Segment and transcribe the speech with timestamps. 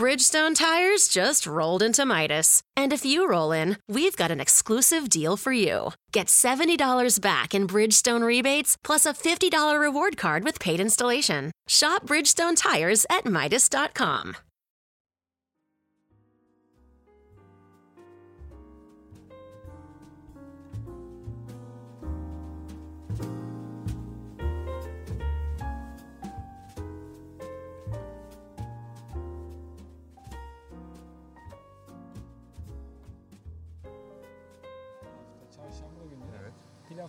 [0.00, 2.62] Bridgestone tires just rolled into Midas.
[2.74, 5.92] And if you roll in, we've got an exclusive deal for you.
[6.10, 11.52] Get $70 back in Bridgestone rebates plus a $50 reward card with paid installation.
[11.68, 14.36] Shop Bridgestone tires at Midas.com.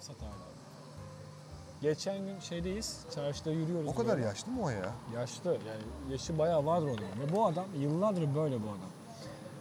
[0.01, 0.51] pilav satarlar.
[1.81, 3.89] Geçen gün şeydeyiz, çarşıda yürüyoruz.
[3.89, 4.27] O kadar böyle.
[4.27, 4.91] yaşlı mı o ya?
[5.15, 7.27] Yaşlı, yani yaşı bayağı vardır o adamın.
[7.27, 8.91] Ve bu adam yıllardır böyle bu adam.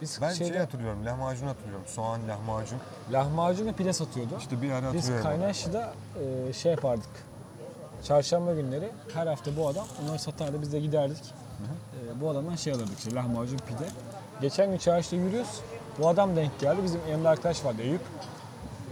[0.01, 1.87] Biz Ben şeyde şey hatırlıyorum, lahmacun hatırlıyorum.
[1.87, 2.79] Soğan lahmacun.
[3.11, 4.35] lahmacun ve pide satıyordu.
[4.39, 5.29] İşte bir ara Biz hatırlıyorum.
[5.29, 5.93] Kaynaşlı'da
[6.49, 7.25] e, şey yapardık.
[8.03, 11.33] Çarşamba günleri her hafta bu adam onları satardı biz de giderdik.
[12.15, 13.87] E, bu adamdan şey alırdık işte lahmacun pide.
[14.41, 15.61] Geçen gün çarşıda yürüyoruz.
[15.99, 16.83] Bu adam denk geldi.
[16.83, 18.01] Bizim yanında arkadaş vardı Eyüp.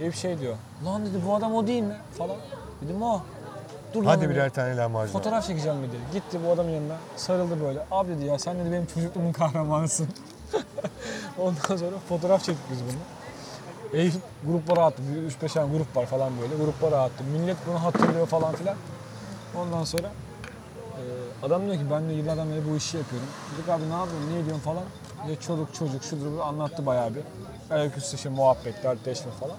[0.00, 0.56] Eyüp şey diyor.
[0.84, 1.96] Lan dedi bu adam o değil mi?
[2.18, 2.36] Falan.
[2.82, 3.22] Dedim o.
[3.94, 4.30] Dur lan Hadi dedi.
[4.30, 5.12] birer tane lahmacun.
[5.12, 5.96] Fotoğraf çekeceğim dedi.
[6.12, 6.96] Gitti bu adamın yanına.
[7.16, 7.86] Sarıldı böyle.
[7.90, 10.08] Abi dedi ya sen dedi benim çocukluğumun kahramanısın.
[11.38, 13.00] Ondan sonra fotoğraf çektik biz bunu.
[14.00, 14.14] Eyüp
[14.46, 15.02] gruplara attı.
[15.42, 16.64] 3-5 tane grup var falan böyle.
[16.64, 17.24] Gruplara attı.
[17.32, 18.76] Millet bunu hatırlıyor falan filan.
[19.58, 20.06] Ondan sonra
[20.96, 21.02] e,
[21.46, 23.28] adam diyor ki ben de yıllardan beri bu işi yapıyorum.
[23.54, 24.82] Dedik abi ne yapıyorsun, ne ediyorsun falan.
[25.28, 27.22] Ya çoluk çocuk şudur bu anlattı bayağı bir.
[27.74, 29.56] Ayaküstü işte muhabbetler, deşme falan.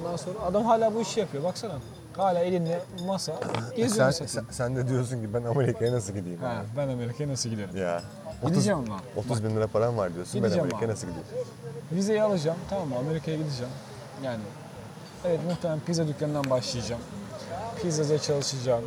[0.00, 1.44] Ondan sonra adam hala bu işi yapıyor.
[1.44, 1.74] Baksana.
[2.16, 3.40] Hala elinde masa.
[3.76, 4.28] Geziyor Sen, mesela.
[4.28, 6.38] sen, sen de diyorsun ki ben Amerika'ya nasıl gideyim?
[6.40, 7.76] Ha, ben Amerika'ya nasıl giderim?
[7.76, 8.02] Ya.
[8.42, 9.00] 30, Gideceğim lan.
[9.16, 10.34] 30 bin lira param var diyorsun.
[10.34, 10.92] Ben Gideceğim Amerika'ya abi.
[10.92, 11.26] nasıl gideyim?
[11.92, 13.72] Vizeyi alacağım tamam mı Amerika'ya gideceğim.
[14.24, 14.40] Yani
[15.24, 17.02] evet muhtemelen pizza dükkanından başlayacağım.
[17.82, 18.84] Pizzacıya çalışacağım.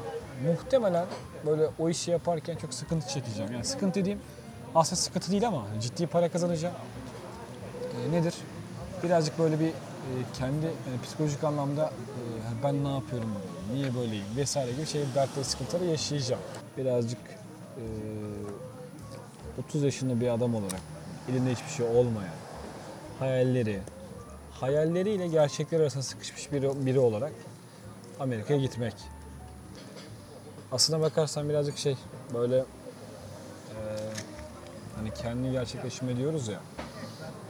[0.47, 1.05] Muhtemelen
[1.45, 3.51] böyle o işi yaparken çok sıkıntı çekeceğim.
[3.51, 4.19] Yani sıkıntı dediğim
[4.75, 6.75] aslında sıkıntı değil ama ciddi para kazanacağım.
[8.07, 8.33] Ee, nedir?
[9.03, 9.71] Birazcık böyle bir e,
[10.33, 13.29] kendi yani psikolojik anlamda e, ben ne yapıyorum,
[13.73, 16.41] niye böyleyim vesaire gibi şey dertleri sıkıntıları yaşayacağım.
[16.77, 17.19] Birazcık
[17.77, 17.83] e,
[19.67, 20.81] 30 yaşında bir adam olarak
[21.31, 22.33] elinde hiçbir şey olmayan,
[23.19, 23.79] hayalleri,
[24.51, 27.31] hayalleriyle gerçekler arasında sıkışmış biri, biri olarak
[28.19, 28.93] Amerika'ya gitmek.
[30.71, 31.97] Aslına bakarsan birazcık şey
[32.33, 32.63] böyle eee,
[34.95, 36.59] hani kendi gerçekleştirme diyoruz ya.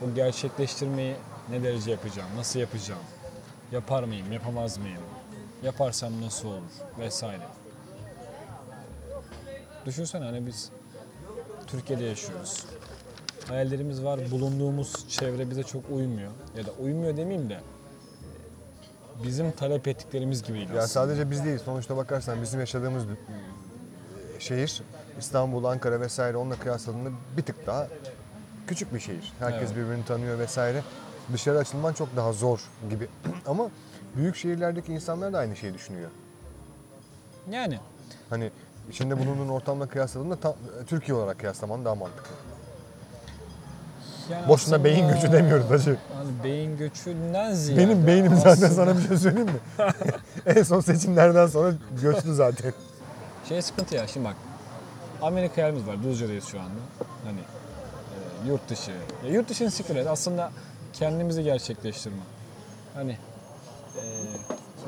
[0.06, 1.16] O gerçekleştirmeyi
[1.52, 3.02] ne derece yapacağım, nasıl yapacağım,
[3.72, 5.02] yapar mıyım, yapamaz mıyım,
[5.64, 6.62] yaparsam nasıl olur
[7.00, 7.44] vesaire.
[9.86, 10.70] Düşünsene hani biz
[11.68, 12.66] Türkiye'de yaşıyoruz.
[13.48, 16.32] Hayallerimiz var, bulunduğumuz çevre bize çok uymuyor.
[16.58, 17.60] Ya da uymuyor demeyeyim de
[19.24, 20.88] bizim talep ettiklerimiz gibi değil Ya aslında.
[20.88, 21.60] sadece biz değil.
[21.60, 23.04] Sonuçta bakarsan bizim yaşadığımız
[24.40, 24.82] şehir
[25.20, 27.88] İstanbul, Ankara vesaire onunla kıyasladığında bir tık daha
[28.68, 29.34] küçük bir şehir.
[29.40, 29.76] Herkes Evet.
[29.78, 30.84] birbirini tanıyor vesaire.
[31.34, 32.60] Dışarı açılman çok daha zor
[32.90, 33.08] gibi.
[33.46, 33.70] Ama
[34.16, 36.10] büyük şehirlerdeki insanlar da aynı şeyi düşünüyor.
[37.52, 37.80] Yani
[38.30, 38.52] Hani
[38.90, 40.54] içinde bulunduğun ortamla kıyasladığında tam,
[40.88, 42.32] Türkiye olarak kıyaslaman daha mantıklı.
[44.30, 45.98] yani Boşuna aslında- beyin göçü demiyoruz hacı.
[46.18, 49.60] Hani beyin göçünden ziyade Benim beynim zaten aslında sana bir şey söyleyeyim mi?
[50.46, 52.74] en son seçimlerden sonra göçtü zaten.
[53.50, 54.36] Şey sıkıntı ya şimdi bak.
[55.22, 56.04] Amerika yerimiz var.
[56.04, 56.72] Düzce'deyiz şu anda.
[57.26, 58.92] Hani e, yurt dışı.
[59.26, 60.08] Ya yurt dışını siktir et.
[60.08, 60.52] Aslında
[60.94, 62.22] kendimizi gerçekleştirme.
[62.94, 63.18] Hani
[63.98, 64.02] e,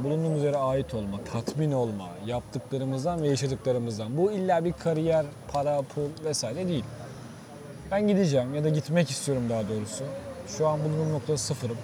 [0.03, 4.17] bulunduğumuz yere ait olma, tatmin olma, yaptıklarımızdan ve yaşadıklarımızdan.
[4.17, 6.85] Bu illa bir kariyer, para, pul vesaire değil.
[7.91, 10.03] Ben gideceğim ya da gitmek istiyorum daha doğrusu.
[10.47, 11.77] Şu an bulunduğum noktada sıfırım.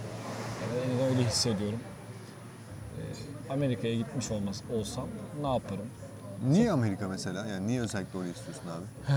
[0.62, 1.80] Ya da en azından öyle hissediyorum.
[3.50, 5.08] Amerika'ya gitmiş olmaz, olsam
[5.42, 5.90] ne yaparım?
[6.48, 7.46] Niye Amerika mesela?
[7.46, 9.16] Yani niye özellikle orayı istiyorsun abi?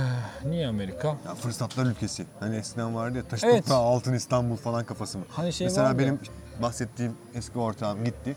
[0.50, 1.08] Niye Amerika?
[1.08, 2.26] Ya fırsatlar ülkesi.
[2.40, 3.62] Hani eskiden vardı ya taş Evet.
[3.64, 5.24] toprağı altın İstanbul falan kafası mı?
[5.30, 6.62] Hani şey Mesela benim ya.
[6.62, 8.36] bahsettiğim eski ortağım gitti.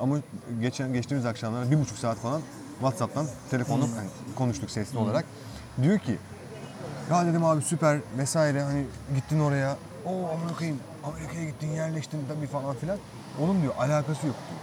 [0.00, 0.16] Ama
[0.60, 2.40] geçen geçtiğimiz akşamlar bir buçuk saat falan
[2.78, 3.92] WhatsApp'tan telefonla Hmm.
[3.96, 5.24] hani konuştuk sesli olarak.
[5.82, 6.18] Diyor ki
[7.10, 8.84] ya dedim abi süper vesaire hani
[9.14, 9.76] gittin oraya.
[10.06, 10.78] O Amerika'yım.
[11.04, 12.98] Amerika'ya gittin yerleştin tabii falan filan.
[13.42, 14.60] Onun diyor alakası yok diyor.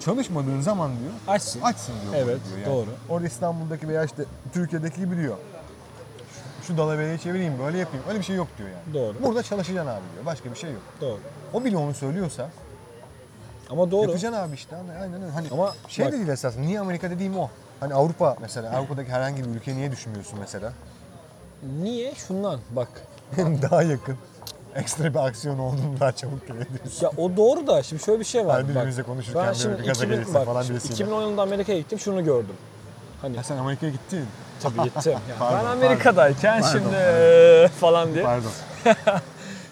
[0.00, 1.60] Çalışmadığın zaman diyor Açsın.
[1.60, 2.14] açsın diyor.
[2.26, 2.86] Evet, diyor doğru.
[3.08, 5.36] Orada İstanbul'daki veya işte Türkiye'deki gibi diyor.
[6.66, 8.04] şu dalavereyi çevireyim böyle yapayım.
[8.08, 8.94] Öyle bir şey yok diyor yani.
[8.94, 9.22] Doğru.
[9.22, 10.26] Burada çalışacaksın abi diyor.
[10.26, 10.82] Başka bir şey yok.
[11.00, 11.20] Doğru.
[11.52, 12.50] O bile onu söylüyorsa
[13.70, 14.00] Ama doğru.
[14.10, 14.76] yapacaksın abi işte.
[15.00, 15.32] Aynen öyle.
[15.32, 16.62] Hani Ama şey bak- de değil esasında.
[16.66, 17.50] Niye Amerika dediğim o.
[17.80, 18.70] Hani Avrupa mesela.
[18.76, 20.72] Avrupa'daki herhangi bir ülke niye düşünmüyorsun mesela?
[21.82, 22.14] Niye?
[22.14, 22.88] Şundan bak.
[23.36, 24.16] daha yakın.
[24.74, 27.06] Ekstra bir aksiyon olduğunu daha çabuk görebilirsin.
[27.06, 28.56] Ya o doğru da şimdi şöyle bir şey var.
[28.58, 30.94] Her birbirimizle konuşurken ben böyle şimdi bir gaza 2000 gelirse bak, falan şimdi birisiyle.
[30.94, 32.54] 2010 yılında Amerika'ya gittim şunu gördüm.
[33.22, 34.26] Hani Ha sen Amerika'ya gittin.
[34.62, 35.12] tabii gittim.
[35.28, 36.78] Yani Pardon, ben Amerika'dayken pardon.
[36.78, 38.24] şimdi eee, falan diye.
[38.24, 38.50] Pardon.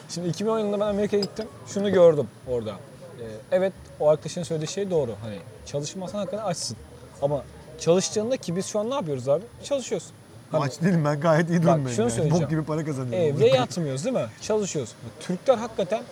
[0.09, 1.47] Şimdi 2010 yılında ben Amerika'ya gittim.
[1.67, 2.71] Şunu gördüm orada.
[2.71, 5.15] Ee, evet o arkadaşın söylediği şey doğru.
[5.23, 6.77] Hani çalışmazsan hakikaten açsın.
[7.23, 7.43] Ama
[7.81, 9.45] çalıştığında ki biz şu an ne yapıyoruz abi?
[9.65, 10.07] Çalışıyoruz.
[10.53, 11.89] Aç değilim ben gayet iyi durumdayım.
[11.89, 12.11] şunu yani.
[12.11, 12.43] söyleyeceğim.
[12.43, 13.37] Bok gibi para kazanıyorum.
[13.37, 14.27] evde yatmıyoruz değil mi?
[14.41, 14.95] Çalışıyoruz.
[15.21, 16.03] Türkler hakikaten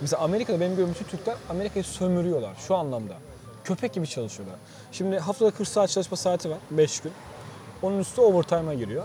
[0.00, 3.14] mesela Amerika'da benim gördüğüm bütün Türkler Amerika'yı sömürüyorlar şu anlamda.
[3.64, 4.56] Köpek gibi çalışıyorlar.
[4.92, 7.12] Şimdi haftada 40 saat çalışma saati var 5 gün.
[7.82, 9.04] Onun üstü overtime'a giriyor.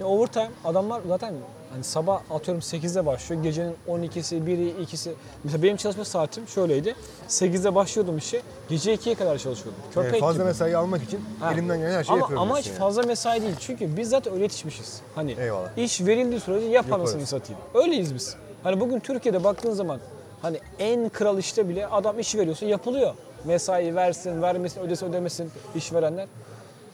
[0.00, 1.34] Şimdi overtime adamlar zaten
[1.72, 3.42] hani sabah atıyorum 8'de başlıyor.
[3.42, 5.10] Gecenin 12'si, 1'i, 2'si.
[5.44, 6.94] Mesela benim çalışma saatim şöyleydi.
[7.28, 8.42] 8'de başlıyordum işe.
[8.68, 9.82] Gece 2'ye kadar çalışıyordum.
[9.94, 10.44] Köpek Evet, fazla gibi.
[10.44, 11.52] mesai almak için Ha.
[11.52, 12.42] elimden gelen her şeyi ama, yapıyorum.
[12.42, 12.78] Ama hiç yani.
[12.78, 13.54] fazla mesai değil.
[13.60, 15.00] Çünkü biz zaten öyle yetişmişiz.
[15.14, 15.78] Hani Eyvallah.
[15.78, 17.60] iş verildiği sürece yap anasını satayım.
[17.74, 18.36] Öyleyiz biz.
[18.62, 20.00] Hani bugün Türkiye'de baktığın zaman
[20.42, 23.14] hani en kral işte bile adam iş veriyorsa yapılıyor.
[23.44, 26.26] Mesai versin, vermesin, ödesin, ödemesin işverenler.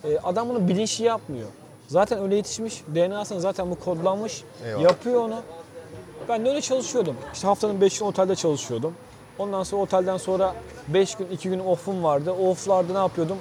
[0.05, 1.49] Ee, adam bunu bilinçli yapmıyor.
[1.89, 2.83] Zaten öyle yetişmiş.
[2.95, 4.45] DNA'sına zaten bu kodlanmış.
[4.67, 4.83] Eyvallah.
[4.83, 5.41] Yapıyor onu.
[6.29, 7.17] Ben de öyle çalışıyordum.
[7.35, 8.95] İşte haftanın 5 günü otelde çalışıyordum.
[9.39, 10.55] Ondan sonra otelden sonra
[10.89, 12.33] 5 gün 2 gün off'um vardı.
[12.41, 13.37] O off'larda ne yapıyordum?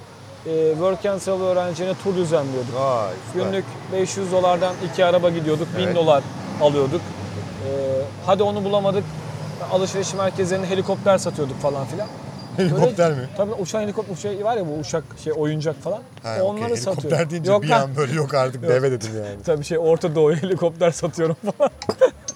[0.48, 2.76] Ee, work and travel öğrencilerine tur düzenliyorduk.
[2.80, 3.46] Vay süper.
[3.46, 5.68] Günlük 500 dolardan iki araba gidiyorduk.
[5.78, 5.96] 1000 Evet.
[5.96, 6.24] dolar
[6.62, 7.02] alıyorduk.
[7.02, 9.04] Ee, hadi onu bulamadık.
[9.72, 12.08] Alışveriş merkezlerine helikopter satıyorduk falan filan.
[12.58, 13.30] Helikopter mi?
[13.38, 16.02] Tabii uçan helikopter şey var ya bu uçak şey oyuncak falan.
[16.24, 16.78] Ha, Onları okey.
[16.78, 17.04] satıyorduk.
[17.04, 17.82] Helikopter deyince Yok bir lan.
[17.82, 19.44] an böyle yok artık deve dedim yani.
[19.46, 21.72] Tabii şey Orta Doğu'ya helikopter satıyorum falan.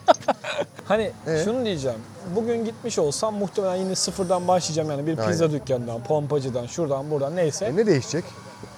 [0.85, 1.41] hani Ee?
[1.43, 1.97] şunu diyeceğim.
[2.35, 5.59] Bugün gitmiş olsam muhtemelen yine sıfırdan başlayacağım yani bir pizza Aynen.
[5.59, 7.65] dükkanından, pompacıdan, şuradan buradan neyse.
[7.65, 8.23] E ne değişecek?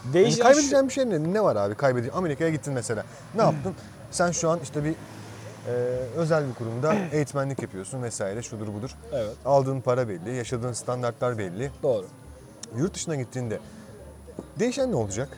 [0.05, 1.33] Yani Değişen kaybedeceğin bir şey ne?
[1.33, 1.75] Ne var abi?
[1.75, 2.17] Kaybedeceğin.
[2.17, 3.03] Amerika'ya gittin mesela.
[3.35, 3.75] Ne yaptın?
[4.11, 4.93] Sen şu an işte bir
[5.67, 5.71] e,
[6.15, 8.95] özel bir kurumda eğitmenlik yapıyorsun vesaire şudur budur.
[9.13, 9.35] Evet.
[9.45, 11.71] Aldığın para belli, yaşadığın standartlar belli.
[11.83, 12.05] Doğru.
[12.77, 13.59] Yurt dışına gittiğinde
[14.59, 15.29] değişen ne olacak?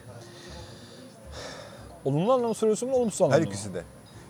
[2.06, 3.84] Olumlu anlamda soruyorsun mu, olumsuz anlamda Her ikisi de.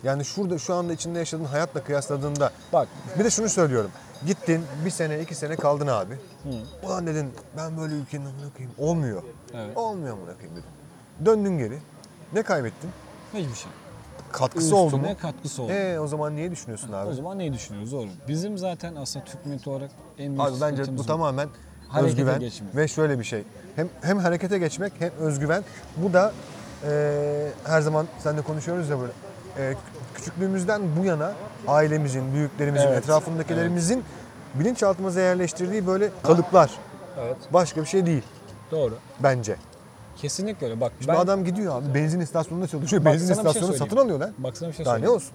[0.04, 2.88] Yani şurada şu anda içinde yaşadığın hayatla kıyasladığında Bak
[3.20, 3.92] bir de şunu söylüyorum.
[4.26, 6.18] Gittin bir sene iki sene kaldın abi.
[6.84, 8.76] Ulan dedin ben böyle ülkenin amına koyayım.
[8.78, 9.24] Olmuyor.
[9.54, 9.78] Evet.
[9.78, 10.70] Olmuyor amına koyayım dedin.
[11.26, 11.80] Döndün geri.
[12.34, 12.90] Ne kaybettin?
[13.34, 13.72] hiçbir şey.
[14.34, 15.08] Katkısı oldu mu?
[15.22, 15.72] Katkısı oldu.
[15.72, 17.10] Ee o zaman niye düşünüyorsun abi?
[17.10, 17.92] O zaman neyi düşünüyoruz?
[17.92, 18.08] Doğru.
[18.28, 21.48] Bizim zaten aslında Türk milleti olarak en büyük Abi bence bu tamamen
[21.88, 22.76] Harekete özgüven geçmek.
[22.76, 23.44] ve şöyle bir şey.
[23.76, 25.64] Hem hem harekete geçmek hem özgüven.
[25.98, 26.34] Bu da
[26.90, 29.12] e, her zaman seninle konuşuyoruz ya böyle.
[29.58, 29.76] E,
[30.16, 31.34] küçüklüğümüzden bu yana
[31.68, 34.04] ailemizin, büyüklerimizin, Evet, etrafındakilerimizin
[34.56, 36.72] bilinçaltımıza yerleştirdiği böyle kalıplar.
[37.20, 37.38] Evet.
[37.54, 38.24] Başka bir şey değil
[38.72, 38.98] Doğru.
[39.20, 39.56] bence.
[40.18, 40.82] Kesinlikle öyle.
[40.82, 43.06] Bak Şimdi ben adam gidiyor abi benzin istasyonunda çalışıyor.
[43.06, 44.34] Bak, benzin bir şey satın alıyor lan.
[44.38, 45.32] Bak sana bir şey Daha ne olsun?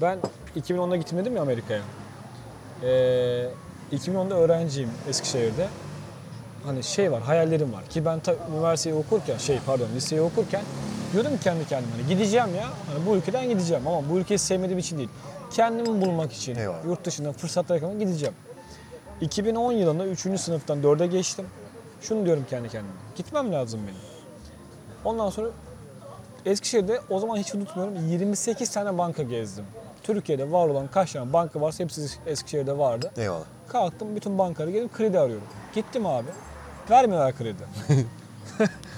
[0.00, 0.18] Ben
[0.56, 1.82] 2010'da gitmedim ya Amerika'ya.
[2.82, 3.48] Ee,
[3.92, 5.68] 2010'da öğrenciyim Eskişehir'de.
[6.64, 7.84] Hani şey var, hayallerim var.
[7.84, 10.62] Ki ben ta üniversiteyi okurken, şey pardon liseyi okurken
[11.12, 12.64] diyordum kendi kendime hani gideceğim ya.
[12.64, 15.08] Hani bu ülkeden gideceğim ama bu ülkeyi sevmediğim için değil.
[15.50, 16.84] Kendimi bulmak için, Eyvallah.
[16.84, 18.34] yurt dışında fırsatlar yakalamak gideceğim.
[19.20, 20.20] 2010 yılında 3.
[20.40, 21.46] sınıftan 4'e geçtim.
[22.00, 22.92] Şunu diyorum kendi kendime.
[23.16, 24.11] Gitmem lazım benim.
[25.04, 25.48] Ondan sonra
[26.46, 29.64] Eskişehir'de o zaman hiç unutmuyorum 28 tane banka gezdim.
[30.02, 33.10] Türkiye'de var olan kaç tane banka varsa hepsi Eskişehir'de vardı.
[33.16, 33.44] Eyvallah.
[33.68, 35.46] Kalktım bütün bankaları gelip kredi arıyorum.
[35.74, 36.28] Gittim abi.
[36.90, 37.62] Vermiyorlar kredi.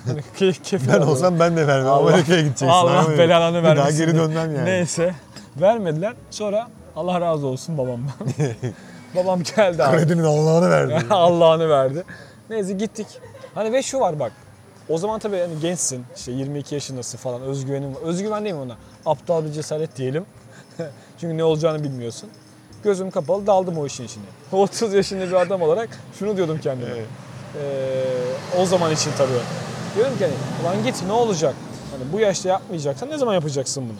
[0.06, 1.88] hani ke- kefil Ben olsam ben de vermem.
[1.92, 2.66] Allah- Amerika'ya gideceksin.
[2.68, 3.98] Allah belanı Bir daha vermesin.
[4.06, 4.64] geri dönmem yani.
[4.64, 5.14] Neyse.
[5.60, 6.14] Vermediler.
[6.30, 8.12] Sonra Allah razı olsun babamdan.
[9.16, 9.96] Babam geldi abi.
[9.96, 11.06] Kredinin Allah'ını verdi.
[11.10, 12.04] Allah'ını verdi.
[12.50, 13.06] Neyse gittik.
[13.54, 14.32] Hani ve şu var bak.
[14.88, 16.04] O zaman tabii hani gençsin.
[16.16, 17.42] işte 22 yaşındasın falan.
[17.42, 18.00] Özgüvenin var.
[18.02, 18.76] Özgüven değil mi ona?
[19.06, 20.26] Aptal bir cesaret diyelim.
[21.20, 22.30] Çünkü ne olacağını bilmiyorsun.
[22.84, 24.24] Gözüm kapalı daldım o işin içine.
[24.52, 25.88] 30 yaşında bir adam olarak
[26.18, 26.90] şunu diyordum kendime.
[26.90, 28.04] Ee,
[28.60, 29.30] o zaman için tabii.
[29.96, 31.54] Diyorum ki hani, ulan git ne olacak?
[31.90, 33.98] Hani bu yaşta yapmayacaksan ne zaman yapacaksın bunu?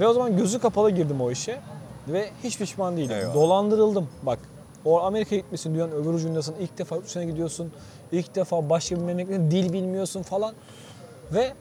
[0.00, 1.60] Ve o zaman gözü kapalı girdim o işe.
[2.08, 3.16] Ve hiç pişman değilim.
[3.16, 3.34] Eyvallah.
[3.34, 4.08] Dolandırıldım.
[4.22, 4.38] Bak
[4.84, 6.54] o Amerika'ya gitmişsin dünyanın öbür ucundasın.
[6.60, 7.72] İlk defa yurt dışına gidiyorsun.
[8.12, 10.54] İlk defa başka bir memleketin dil bilmiyorsun falan.
[11.32, 11.52] Ve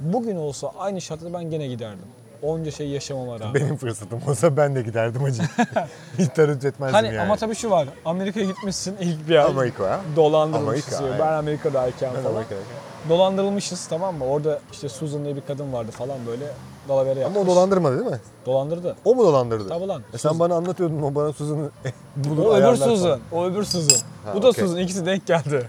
[0.00, 2.06] bugün olsa aynı şartlarda ben gene giderdim.
[2.42, 3.54] Onca şey yaşamama rağmen.
[3.54, 5.42] Benim fırsatım olsa ben de giderdim hacı.
[6.18, 7.20] Hiç tereddüt etmezdim Hani yani.
[7.20, 7.88] ama tabii şu var.
[8.04, 9.44] Amerika'ya gitmişsin ilk bir ay.
[9.50, 10.00] Amerika.
[11.08, 11.20] Evet.
[11.20, 12.34] Ben Amerika'dayken Ben falan.
[12.34, 12.93] Amerika'dayken.
[13.08, 14.24] Dolandırılmışız tamam mı?
[14.24, 16.44] Orada işte Susan diye bir kadın vardı falan böyle
[16.88, 17.42] dalavere Ama yapmış.
[17.42, 18.20] o dolandırmadı değil mi?
[18.46, 18.96] Dolandırdı.
[19.04, 19.68] O mu dolandırdı?
[19.68, 20.02] Tabii lan.
[20.14, 21.70] E sen bana anlatıyordun o bana Suzan'ı
[22.16, 22.96] bulur O öbür ayarlar Susan.
[23.04, 23.20] falan.
[23.32, 23.98] O öbür Susan.
[24.24, 24.64] Ha, Bu da okey.
[24.64, 24.78] Susan.
[24.80, 25.68] İkisi denk geldi.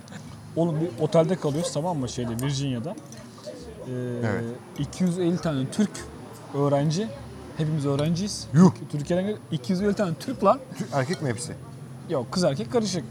[0.55, 2.89] Oğlum bir otelde kalıyoruz tamam mı şeyde Virginia'da.
[2.89, 3.91] Ee,
[4.25, 4.43] Evet.
[4.79, 5.89] 250 tane Türk
[6.57, 7.07] öğrenci.
[7.57, 8.47] Hepimiz öğrenciyiz.
[8.53, 8.71] Yuh.
[8.91, 10.59] Türkiye'den gel- 250 tane Türk lan.
[10.93, 11.53] Erkek mi hepsi?
[12.09, 13.03] Yok kız erkek karışık.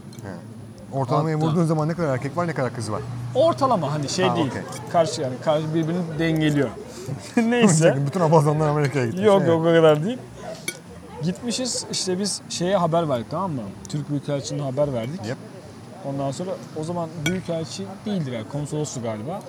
[0.91, 3.01] Ortalamaya Hatta- vurduğun zaman ne kadar erkek var ne kadar kız var?
[3.35, 4.47] Ortalama hani şey Ha, değil.
[4.49, 4.61] okey.
[4.91, 6.69] Karşı yani karşı birbirini dengeliyor.
[7.37, 7.97] Neyse.
[8.07, 9.25] Bütün abazanlar Amerika'ya gitmiş.
[9.25, 9.49] Yok Evet.
[9.49, 10.17] yok o kadar değil.
[11.23, 13.61] Gitmişiz işte biz şeye haber verdik tamam mı?
[13.89, 15.25] Türk Büyükelçiliğine haber verdik.
[15.27, 15.37] Yep.
[16.05, 19.41] Ondan sonra o zaman Büyükelçi değildir yani konsoloslu galiba.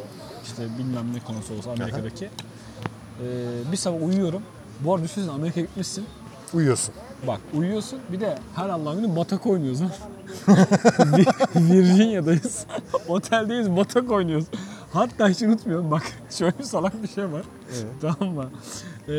[0.44, 2.24] İşte bilmem ne konsolosu Amerika'daki.
[2.24, 4.42] Ee, bir sabah uyuyorum.
[4.80, 6.06] Bu arada düşünsene Amerika'ya gitmişsin.
[6.54, 6.94] Uyuyorsun.
[7.26, 9.90] Bak uyuyorsun bir de her Allah'ın günü batak oynuyoruz lan.
[11.56, 12.66] Virginia'dayız.
[13.08, 14.46] Oteldeyiz batak oynuyoruz.
[14.92, 17.42] Hatta hiç unutmuyorum bak şöyle bir salak bir şey var.
[18.00, 18.50] Tamam mı?
[19.08, 19.12] Ee,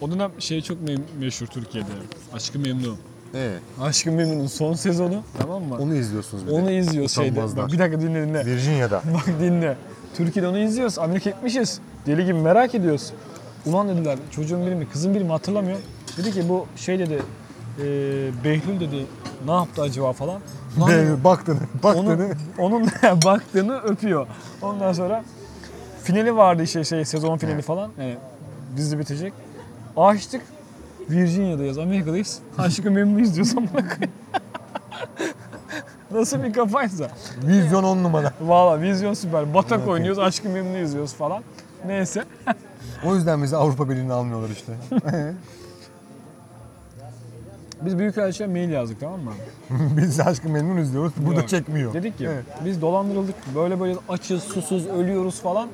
[0.00, 1.88] o dönem şey çok me- meşhur Türkiye'de.
[2.32, 2.96] Aşkı Memnu.
[3.34, 3.50] Ee,
[3.80, 5.76] Aşkı Memnu'nun son sezonu tamam mı?
[5.78, 6.54] onu izliyorsunuz bir de.
[6.54, 7.30] Onu izliyoruz şeyde.
[7.30, 7.64] Utanmazlar.
[7.64, 8.46] Bak bir dakika dinle dinle.
[8.46, 9.02] Virginia'da.
[9.14, 9.76] Bak dinle.
[10.16, 10.98] Türkiye'de onu izliyoruz.
[10.98, 11.80] Amerika gitmişiz.
[12.06, 13.12] Deli gibi merak ediyoruz.
[13.66, 15.82] Ulan dediler çocuğun biri mi kızın biri mi hatırlamıyorum.
[16.16, 17.22] Dedi ki bu şey dedi
[17.78, 17.84] e,
[18.44, 19.06] Behlül dedi
[19.46, 20.40] ne yaptı acaba falan.
[20.78, 22.06] Ulan dedi, Be, baktın, baktın.
[22.06, 22.86] onun, onun
[23.24, 24.26] baktığını öpüyor.
[24.62, 25.24] Ondan sonra
[26.02, 27.90] finali vardı işte şey sezon finali falan.
[27.98, 28.16] Yani
[28.76, 29.32] dizi bitecek.
[29.96, 30.42] Açtık.
[31.10, 32.38] Virginia'dayız, Amerika'dayız.
[32.58, 34.12] Aşkı Memnu izliyoruz amına koyayım.
[36.10, 37.08] Nasıl bir kafaysa.
[37.42, 38.32] Vizyon on numara.
[38.40, 39.54] Valla vizyon süper.
[39.54, 41.42] Batak oynuyoruz, Aşkı Memnu izliyoruz falan.
[41.86, 42.24] Neyse.
[43.06, 44.72] O yüzden bizi Avrupa Birliği'ne almıyorlar işte.
[47.82, 49.32] Biz Büyükelçi'ye mail yazdık tamam mı?
[49.70, 51.12] Biz aşkı memnun izliyoruz.
[51.16, 51.48] Burada Yok.
[51.48, 51.94] çekmiyor.
[51.94, 52.44] Dedik ki Evet.
[52.64, 53.34] biz dolandırıldık.
[53.54, 55.68] Böyle böyle açız, susuz, ölüyoruz falan.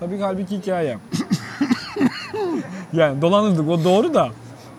[0.00, 0.98] Tabii ki halbuki hikaye.
[2.92, 4.30] yani dolandırıldık o doğru da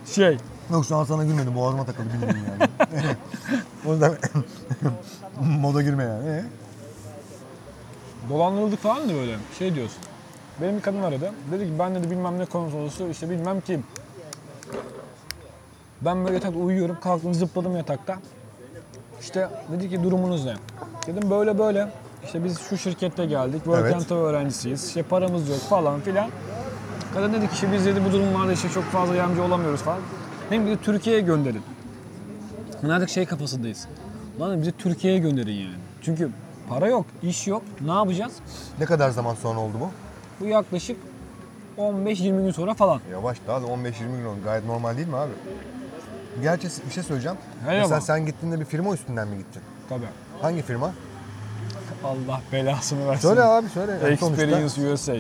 [0.06, 0.38] şey
[0.72, 1.56] Yok şu an sana gülmedim.
[1.56, 2.70] Boğazıma takıldı bilmiyorum yani.
[3.88, 4.14] o yüzden
[5.40, 6.28] moda girme yani.
[6.30, 6.44] Ee?
[8.30, 10.00] dolandırıldık falan da böyle şey diyorsun.
[10.62, 11.32] Benim bir kadın aradı.
[11.52, 13.84] Dedi ki ben dedi bilmem ne konsolosu işte bilmem kim.
[16.02, 16.98] Ben böyle yatakta uyuyorum.
[17.02, 18.18] Kalktım zıpladım yatakta.
[19.22, 20.54] İşte dedi ki durumunuz ne?
[21.08, 21.90] Dedim böyle böyle.
[22.24, 23.64] İşte biz şu şirkette geldik.
[23.64, 24.12] Work Evet.
[24.12, 24.88] öğrencisiyiz.
[24.88, 26.30] İşte paramız yok falan filan.
[27.14, 30.00] Kadın dedi ki işte biz dedi bu durumlarda işte çok fazla yardımcı olamıyoruz falan.
[30.50, 31.62] Dedim bir de Türkiye'ye gönderin.
[32.82, 33.88] Hani artık şey kafasındayız.
[34.40, 35.76] Lan bizi Türkiye'ye gönderin yani.
[36.02, 36.30] Çünkü
[36.70, 37.62] para yok, iş yok.
[37.82, 38.34] Ne yapacağız?
[38.80, 39.90] Ne kadar zaman sonra oldu bu?
[40.40, 40.98] Bu yaklaşık
[41.78, 43.02] 15-20 gün sonra falan.
[43.12, 44.38] Yavaş daha da 15-20 gün oldu.
[44.44, 45.32] Gayet normal değil mi abi?
[46.42, 47.38] Gerçi bir şey söyleyeceğim.
[47.66, 47.82] Merhaba.
[47.82, 49.62] Mesela sen gittiğinde bir firma üstünden mi gittin?
[49.90, 50.06] Tabii.
[50.42, 50.92] Hangi firma?
[52.04, 53.28] Allah belasını versin.
[53.28, 53.92] Söyle abi söyle.
[54.04, 55.16] Yani sonuçta- Experience USA.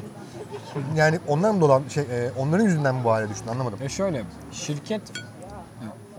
[0.96, 3.80] Yani onlar mı dolan şey e, onların yüzünden mi bu hale düştün anlamadım.
[3.82, 5.02] E şöyle, şirket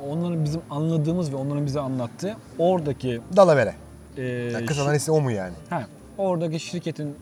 [0.09, 3.75] onların bizim anladığımız ve onların bize anlattığı oradaki Dalavere.
[4.17, 5.55] e, Yani kısa o mu yani?
[5.71, 5.83] ha,
[6.19, 7.17] oradaki şirketin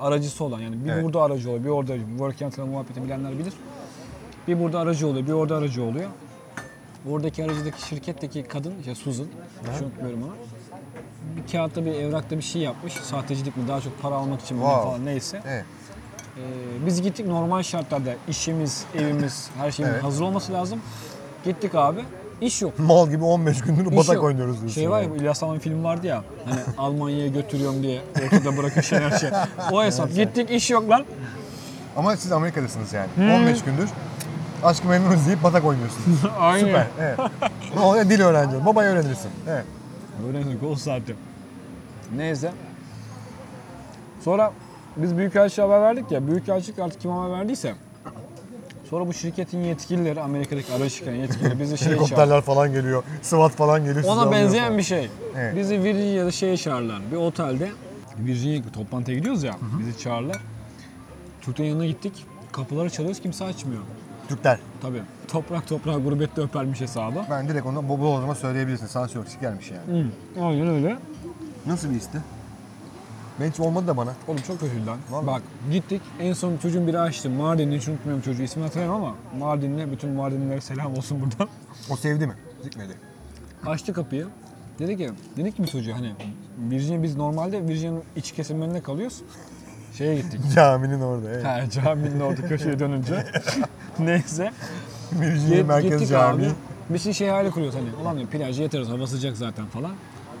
[0.00, 1.04] aracısı olan yani bir Evet.
[1.04, 3.52] burada aracı oluyor, bir orada work travel muhabbeti bilenler bilir.
[4.48, 6.10] Bir burada aracı oluyor, bir orada aracı oluyor.
[7.10, 9.26] Oradaki aracıdaki şirketteki kadın, işte Susan,
[9.74, 10.32] hiç unutmuyorum onu.
[11.36, 12.92] Bir kağıtta bir evrakta bir şey yapmış.
[12.92, 14.84] Sahtecilik mi, daha çok para almak için mi ne Wow.
[14.90, 15.42] falan neyse.
[15.46, 15.64] Evet.
[16.36, 20.04] Ee, biz gittik normal şartlarda işimiz, evimiz, her şeyimiz Evet.
[20.04, 20.80] hazır olması lazım.
[21.44, 22.00] Gittik abi.
[22.40, 22.78] İş yok.
[22.78, 24.24] Mal gibi 15 gündür İş batak yok.
[24.24, 24.74] oynuyoruz diyorsun.
[24.80, 26.24] Şey var ya bu İlyas Salman film vardı ya.
[26.44, 29.32] Hani Almanya'ya götürüyorum diye ortada bırakıyor Şener Şen.
[29.72, 30.14] O hesap.
[30.14, 31.04] Gittik iş yok lan.
[31.96, 33.08] Ama siz Amerika'dasınız yani.
[33.34, 33.88] 15 gündür
[34.62, 36.18] aşkı memnunuz deyip batak oynuyorsunuz.
[36.38, 36.66] Aynen.
[36.66, 36.86] Süper.
[37.00, 37.18] Evet.
[37.74, 38.04] ne oluyor?
[38.04, 38.66] Dil öğrenci.
[38.66, 39.30] Babayı öğrenirsin.
[39.48, 39.64] Evet.
[40.28, 41.12] Öğrendik o saatte.
[42.16, 42.52] Neyse.
[44.20, 44.52] Sonra
[44.96, 46.26] biz Büyükelçi'ye haber verdik ya.
[46.26, 47.74] Büyükelçilik artık kim haber verdiyse.
[48.90, 52.00] Sonra bu şirketin yetkilileri, Amerika'daki aracı şirketin yetkilileri bizi şey çağırdı.
[52.00, 53.02] Helikopterler falan geliyor.
[53.22, 54.04] SWAT falan geliyor.
[54.04, 54.78] Ona benzeyen falan.
[54.78, 55.10] bir şey.
[55.38, 55.56] Evet.
[55.56, 57.00] Bizi Virginia'da şeye çağırırlar.
[57.12, 57.70] Bir otelde.
[58.18, 59.56] Virginia'ya toplantıya gidiyoruz ya.
[59.80, 60.36] Bizi çağırırlar.
[61.40, 62.26] Türklerin yanına gittik.
[62.52, 63.82] Kapıları çalıyoruz kimse açmıyor.
[64.28, 64.58] Türkler.
[64.82, 65.02] Tabii.
[65.28, 67.24] Toprak toprağa gurbette öpermiş hesabı.
[67.30, 68.86] Ben direkt onu bu, bu o zaman söyleyebilirsin.
[68.86, 70.04] Sansiyonist gelmiş yani.
[70.36, 70.98] Hı, aynen öyle.
[71.66, 72.18] Nasıl bir histi?
[73.40, 74.14] Ben hiç olmadı da bana.
[74.28, 74.98] Oğlum çok kötü lan.
[75.10, 75.26] Vallahi.
[75.26, 77.30] Bak gittik en son çocuğun biri açtı.
[77.30, 81.48] Mardinli hiç unutmuyorum çocuğu ismini hatırlamıyorum ama Mardinli bütün Mardinlilere selam olsun buradan.
[81.90, 82.34] O sevdi mi?
[82.62, 82.92] Zikmedi.
[83.66, 84.26] Açtı kapıyı.
[84.78, 86.12] Dedi ki, dedik ki bir çocuğa hani
[86.70, 89.22] Virginia biz normalde Virginia'nın iç kesimlerinde kalıyoruz.
[89.98, 90.40] Şeye gittik.
[90.54, 91.30] Caminin orada.
[91.30, 91.44] Evet.
[91.44, 93.26] Ha, caminin orada köşeye dönünce.
[93.98, 94.52] Neyse.
[95.12, 96.48] Virginia Merkez Camii.
[96.90, 98.02] Bir şey, şey hali kuruyoruz hani.
[98.02, 99.92] Ulan diyor, plajda yatarız hava sıcak zaten falan.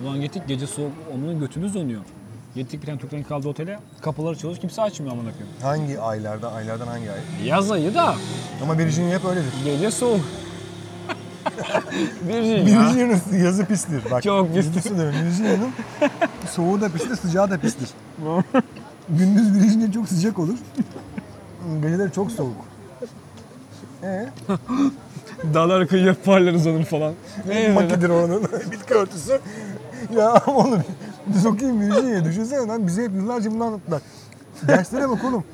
[0.04, 2.00] Ulan gittik gece soğuk onun götümüz donuyor.
[2.54, 3.78] Gittik bir tane Türklerin kaldığı otele.
[4.02, 4.60] Kapıları çalıyoruz.
[4.60, 5.54] Kimse açmıyor amına koyayım.
[5.62, 6.52] Hangi aylarda?
[6.52, 7.18] Aylardan hangi ay?
[7.46, 8.14] Yaz ayı da
[8.62, 9.52] Ama Virginia hep öyledir.
[9.64, 10.20] gece soğuk.
[12.28, 12.64] Virginia.
[12.88, 14.10] Virginia'nın yazı pistir.
[14.10, 14.90] Bak, Çok pistir.
[14.90, 15.70] Virginia'nın
[16.50, 17.88] soğuğu da pistir, sıcağı da pistir.
[19.08, 20.58] Gündüz Virginia çok sıcak olur.
[21.82, 22.56] Geceleri çok soğuk.
[24.02, 24.26] Ee,
[25.54, 27.14] Dağlar kıyıya parlar uzanır falan.
[27.48, 28.42] Ne makidir onun.
[28.72, 29.40] Bitki örtüsü.
[30.16, 30.82] Ya oğlum
[31.42, 34.02] sokayım Virginia'ya düşünsene lan bize hep yıllarca bunu anlattılar.
[34.68, 35.44] Derslere bak oğlum.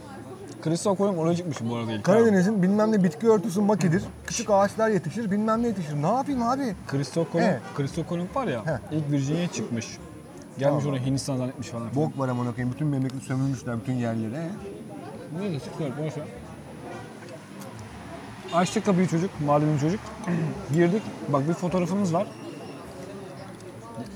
[0.65, 2.05] Crystal Kolomb oraya çıkmış bu arada ilk.
[2.05, 4.03] Karadeniz'in bilmem ne bitki örtüsü makidir.
[4.27, 6.03] Küçük ağaçlar yetişir, bilmem ne yetişir.
[6.03, 6.75] Ne yapayım abi?
[6.91, 7.61] Crystal Kolomb, Evet.
[7.77, 8.97] Crystal Kolomb var ya, He.
[8.97, 9.99] ilk Virginia'ya çıkmış.
[10.61, 11.95] Gelmiş oraya Hindistan zannetmiş falan.
[11.95, 12.73] Bok var amına koyayım.
[12.75, 14.35] Bütün memleketi sömürmüşler bütün yerleri.
[14.35, 14.51] Ee?
[15.41, 16.25] Neyse çıkıyor boş ver.
[18.55, 20.01] Açtık kapıyı çocuk, malumun çocuk.
[20.75, 21.03] Girdik.
[21.29, 22.27] Bak bir fotoğrafımız var.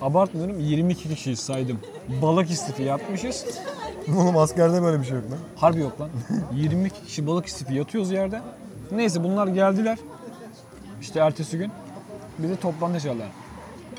[0.01, 1.81] Abartmıyorum 22 kişiyiz saydım.
[2.23, 3.45] Balık istifi yapmışız.
[4.17, 5.39] Oğlum askerde böyle bir şey yok lan.
[5.57, 6.11] Harbi yok lan.
[6.55, 8.41] 22 kişi balık istifi yatıyoruz yerde.
[8.93, 9.99] Neyse bunlar geldiler.
[11.01, 11.71] İşte ertesi gün
[12.39, 13.29] bizi toplantı çağırdılar.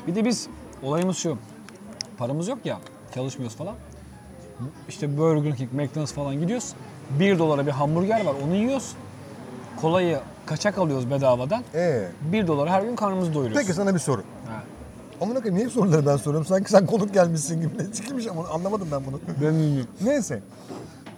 [0.06, 0.48] Bir de biz
[0.82, 1.38] olayımız şu.
[2.18, 2.78] Paramız yok ya.
[3.14, 3.74] Çalışmıyoruz falan.
[4.88, 6.72] İşte Burger King, McDonald's falan gidiyoruz.
[7.10, 8.92] 1 dolara bir hamburger var onu yiyoruz.
[9.80, 11.64] Kolayı kaçak alıyoruz bedavadan.
[11.74, 13.66] Ee, 1 dolara her gün karnımızı doyuruyoruz.
[13.66, 14.22] peki sana bir soru.
[14.46, 14.62] Ha.
[15.20, 16.46] Amına koyayım niye soruları ben soruyorum?
[16.46, 17.78] Sanki sen konuk gelmişsin gibi.
[17.88, 19.20] Ne çıkmış ama anlamadım ben bunu.
[19.42, 19.90] Ben bilmiyorum.
[20.00, 20.42] Neyse.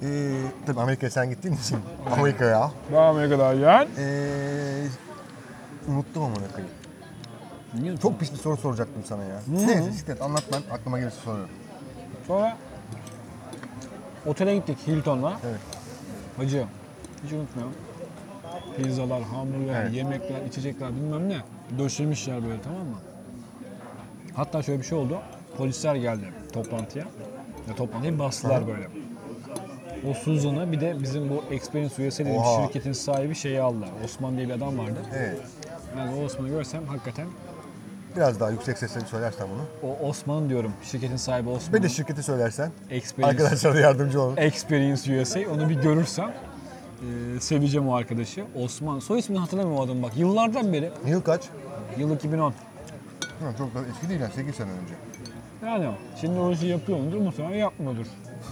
[0.03, 0.31] Ee,
[0.67, 1.79] tabii Amerika'ya sen gittiğin için.
[2.19, 2.71] Amerika'ya.
[2.93, 3.89] Devam kadar yani.
[3.99, 4.87] Ee,
[5.89, 6.78] unuttum amına koyayım.
[7.75, 7.97] Niye?
[7.97, 9.41] Çok pis bir soru soracaktım sana ya.
[9.49, 11.51] Neyse siklet anlat ben aklıma gelirse soruyorum.
[12.27, 12.57] Sonra
[14.27, 15.39] otele gittik Hilton'la.
[15.47, 15.61] Evet.
[16.37, 16.65] Hacı,
[17.25, 17.75] hiç unutmuyorum.
[18.77, 19.95] Pizzalar, hamburger, Evet.
[19.95, 21.37] yemekler, içecekler bilmem ne.
[21.79, 22.97] Döşemişler böyle tamam mı?
[24.35, 25.19] Hatta şöyle bir şey oldu.
[25.57, 27.05] Polisler geldi toplantıya.
[27.69, 28.89] Ya toplantıyı bastılar böyle.
[30.11, 32.67] O Suzan'ı bir de bizim bu Experience USA dediğim Oha.
[32.67, 33.89] şirketin sahibi şeyi aldılar.
[34.05, 34.99] Osman diye bir adam vardı.
[35.17, 35.41] Evet.
[35.99, 37.27] Yani o Osman'ı görsem hakikaten
[38.19, 39.91] Biraz daha yüksek sesle söylersen bunu.
[39.93, 40.73] o Osman diyorum.
[40.83, 41.79] Şirketin sahibi Osman.
[41.79, 42.71] Bir de şirketi söylersen.
[42.91, 44.37] Experience, Arkadaşlara yardımcı olun.
[44.37, 46.35] Experience USA onu bir görürsem
[47.37, 48.45] e, seveceğim o arkadaşı.
[48.65, 48.99] Osman.
[48.99, 50.17] Soy ismini hatırlamıyorum o adamın bak.
[50.17, 50.91] Yıllardan beri.
[51.07, 51.43] Yıl kaç?
[51.99, 52.51] Yıl 2010.
[52.51, 52.55] Ha,
[53.59, 54.95] çok da eski değil yani 8 sene önce.
[55.67, 57.19] Yani şimdi o işi yapıyor mudur?
[57.19, 58.07] Muhtemelen yapmıyordur.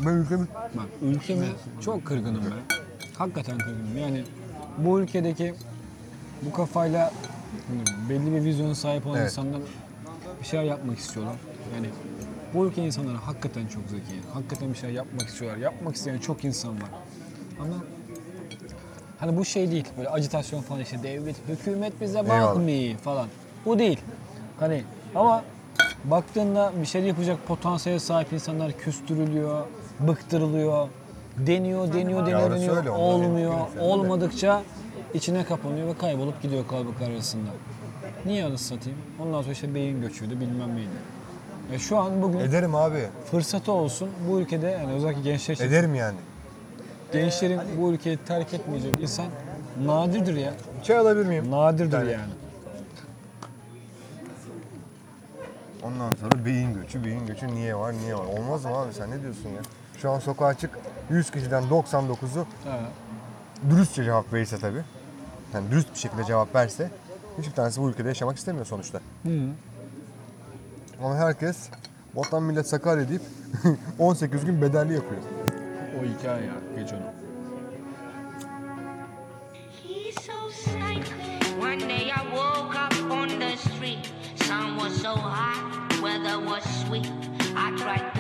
[0.06, 1.46] Ben ülkemi Bak ülkeme
[1.84, 2.76] çok kırgınım ben.
[3.18, 3.98] Hakikaten kırgınım.
[3.98, 4.24] Yani
[4.78, 5.54] bu ülkedeki
[6.42, 7.12] bu kafayla
[7.68, 9.30] hani belli bir vizyona sahip olan Evet.
[9.30, 9.60] insanlar
[10.40, 11.34] bir şeyler yapmak istiyorlar.
[11.74, 11.86] Yani
[12.54, 14.28] bu ülke insanları hakikaten çok zeki.
[14.34, 15.58] Hakikaten bir şey yapmak istiyorlar.
[15.58, 16.88] Yapmak isteyen çok insan var.
[17.60, 17.74] Ama
[19.18, 19.84] hani bu şey değil.
[19.98, 22.54] Böyle acitasyon falan işte devlet, hükümet bize Eyvallah.
[22.54, 23.26] bakmıyor falan.
[23.66, 24.00] Bu değil.
[24.60, 25.44] Hani ama
[26.04, 29.66] baktığında bir şey yapacak potansiyele sahip insanlar küstürülüyor,
[30.00, 30.88] bıktırılıyor,
[31.38, 33.52] deniyor, deniyor, deniyor, orası deniyor, öyle, olmuyor.
[33.58, 34.62] yapıyor Olmadıkça
[35.16, 37.50] içine kapanıyor ve kaybolup gidiyor kalabalık arasında.
[38.26, 38.98] Niye anasını satayım?
[39.22, 40.88] Ondan sonra işte beyin göçüydü bilmem neydi.
[41.72, 43.06] E şu an bugün ederim abi.
[43.30, 46.16] fırsatı olsun bu ülkede yani özellikle gençler için Ederim yani.
[47.12, 49.26] gençlerin bu ülkeyi terk etmeyecek insan
[49.84, 50.54] nadirdir ya.
[50.84, 51.50] Çay alabilir miyim?
[51.50, 52.10] Nadirdir tane.
[52.10, 52.32] yani.
[55.82, 58.24] Ondan sonra beyin göçü, beyin göçü niye var, niye var?
[58.24, 59.62] Olmaz mı abi sen ne diyorsun ya?
[60.02, 60.70] Şu an sokağa çık
[61.10, 62.78] 100 kişiden 99'u Ha.
[63.70, 64.82] dürüstçe cevap verirse tabii.
[65.56, 66.90] Yani dürüst bir şekilde cevap verse
[67.38, 69.00] hiçbir tanesi bu ülkede yaşamak istemiyor sonuçta.
[71.02, 71.68] Ama herkes
[72.14, 73.22] vatan millet Sakarya deyip
[73.98, 75.22] 18 gün bedelli yapıyor.
[76.00, 76.54] O hikaye ya.
[76.76, 77.00] Geç onu.
[79.82, 81.60] He's so psycho.
[81.60, 84.12] One day I woke up on the street.
[84.36, 87.12] Sun was so hot, weather was sweet.
[87.56, 88.15] I tried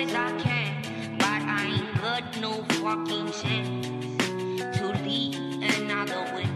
[0.00, 5.34] as I can, but I ain't got no fucking chance to lead
[5.74, 6.46] another way.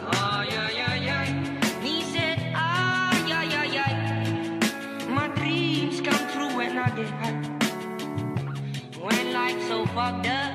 [0.00, 1.80] Oh yeah yeah yeah.
[1.80, 5.08] He said, ah yeah yeah yeah.
[5.08, 7.40] My dreams come true when I get high.
[9.00, 10.51] When life's so fucked up.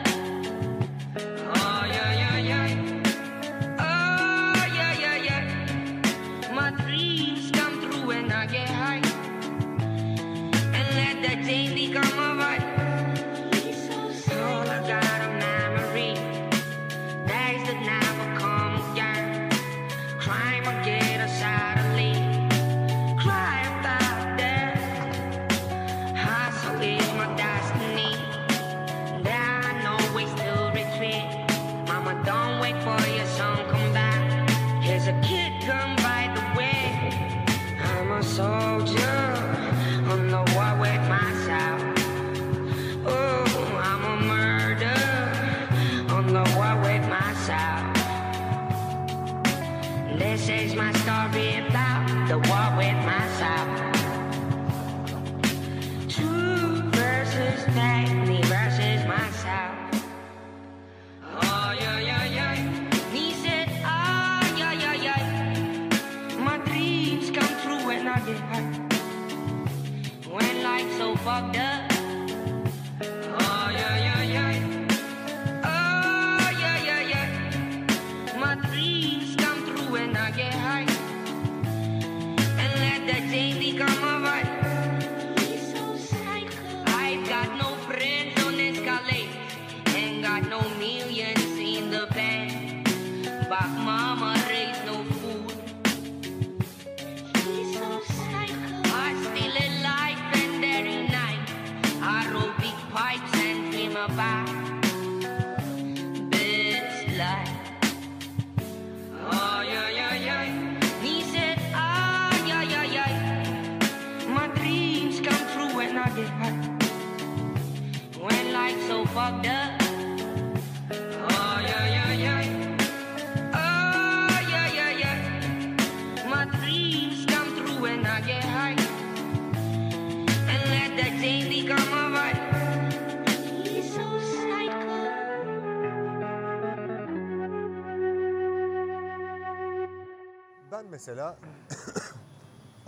[141.08, 141.36] Mesela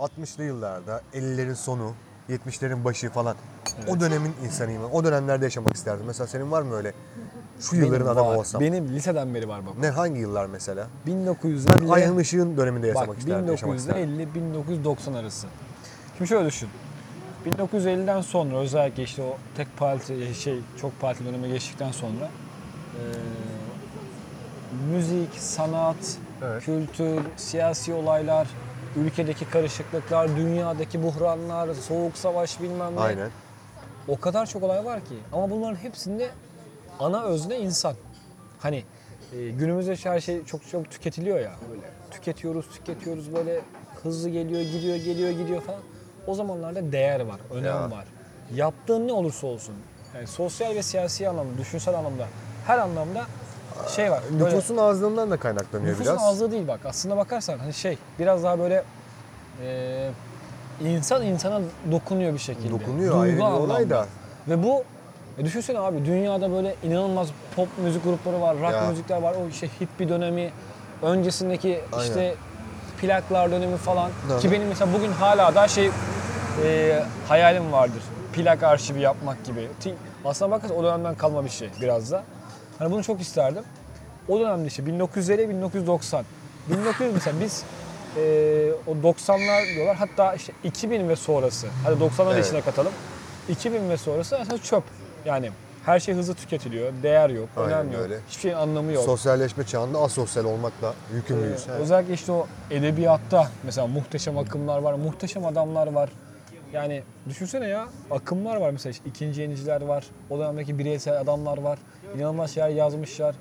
[0.00, 1.92] 60'lı yıllarda 50'lerin sonu
[2.30, 3.36] 70'lerin başı falan
[3.88, 4.84] o dönemin insanıyım.
[4.92, 6.06] O dönemlerde yaşamak isterdim.
[6.06, 6.92] Mesela senin var mı öyle
[7.60, 8.36] şu yılların Benim adamı var.
[8.36, 8.60] olsam?
[8.60, 9.78] Benim liseden beri var bak.
[9.78, 10.86] Ne hangi yıllar mesela?
[11.06, 13.50] 1950 Ben Ayhan Işık'ın döneminde yaşamak Bak isterdim.
[13.50, 14.28] yaşamak isterdim.
[14.84, 15.46] 1950-1990 arası.
[16.18, 16.68] Şimdi şöyle düşün.
[17.46, 22.30] 1950'den sonra özellikle işte o tek parti şey çok parti döneme geçtikten sonra
[22.98, 23.20] eee,
[24.92, 26.64] müzik, sanat, Evet.
[26.64, 28.48] kültür, siyasi olaylar,
[28.96, 33.00] ülkedeki karışıklıklar, dünyadaki buhranlar, soğuk savaş bilmem ne.
[33.00, 33.30] Aynen.
[34.08, 35.14] O kadar çok olay var ki.
[35.32, 36.30] Ama bunların hepsinde
[37.00, 37.94] ana özne insan.
[38.58, 38.84] Hani
[39.32, 41.52] e, günümüzde her şey çok çok tüketiliyor ya.
[41.70, 43.60] Böyle tüketiyoruz, tüketiyoruz böyle
[44.02, 45.80] hızlı geliyor, gidiyor, geliyor, gidiyor falan.
[46.26, 47.90] O zamanlarda değer var, önem Ya.
[47.90, 48.04] var.
[48.54, 49.74] Yaptığın ne olursa olsun.
[50.14, 52.26] Yani sosyal ve siyasi anlamda, düşünsel anlamda,
[52.66, 53.24] her anlamda
[53.88, 54.20] şey var.
[54.30, 56.24] Böyle- Nüfusun azlığından da kaynaklanıyor Nüfusun biraz.
[56.24, 56.80] azlığı değil bak.
[56.84, 58.84] Aslına bakarsan hani şey biraz daha böyle
[59.64, 60.10] e,
[60.84, 61.60] insan insana
[61.92, 62.70] dokunuyor bir şekilde.
[62.70, 64.06] Dokunuyor, ayrı bir olay da.
[64.48, 64.84] Ve bu
[65.38, 68.88] e düşünsene abi dünyada böyle inanılmaz pop müzik grupları var, rock Ya.
[68.90, 69.34] müzikler var.
[69.44, 70.50] O işte hippie dönemi,
[71.02, 72.04] öncesindeki Aynen.
[72.08, 72.34] işte
[73.00, 74.10] plaklar dönemi falan.
[74.28, 74.40] Hı hı.
[74.40, 75.90] Ki benim mesela bugün hala da şey
[76.64, 78.02] e, hayalim vardır.
[78.32, 79.68] Plak arşivi yapmak gibi.
[80.24, 82.22] Aslına bakarsan o dönemden kalma bir şey biraz da.
[82.80, 83.62] Hani bunu çok isterdim.
[84.28, 86.22] O dönemde işte 1950-1990.
[86.70, 87.62] 1900 mesela biz
[88.16, 88.20] e,
[88.86, 91.66] o 90'lar diyorlar hatta işte 2000 ve sonrası.
[91.84, 92.46] Hadi 90'ları Evet.
[92.46, 92.92] içine katalım.
[93.48, 94.84] 2000 ve sonrası aslında çöp.
[95.24, 95.50] Yani
[95.86, 98.02] her şey hızlı tüketiliyor, değer yok, Aynen önem yok.
[98.02, 98.18] öyle.
[98.28, 99.04] Hiçbir şeyin anlamı yok.
[99.04, 101.66] Sosyalleşme çağında asosyal olmakla yükümlüyüz.
[101.68, 106.10] Ee, özellikle işte o edebiyatta mesela muhteşem akımlar var, muhteşem adamlar var.
[106.72, 111.78] Yani düşünsene ya akımlar var mesela işte ikinci yeniciler var, o dönemdeki bireysel adamlar var.
[112.16, 113.34] İnanılmaz şeyler yazmışlar.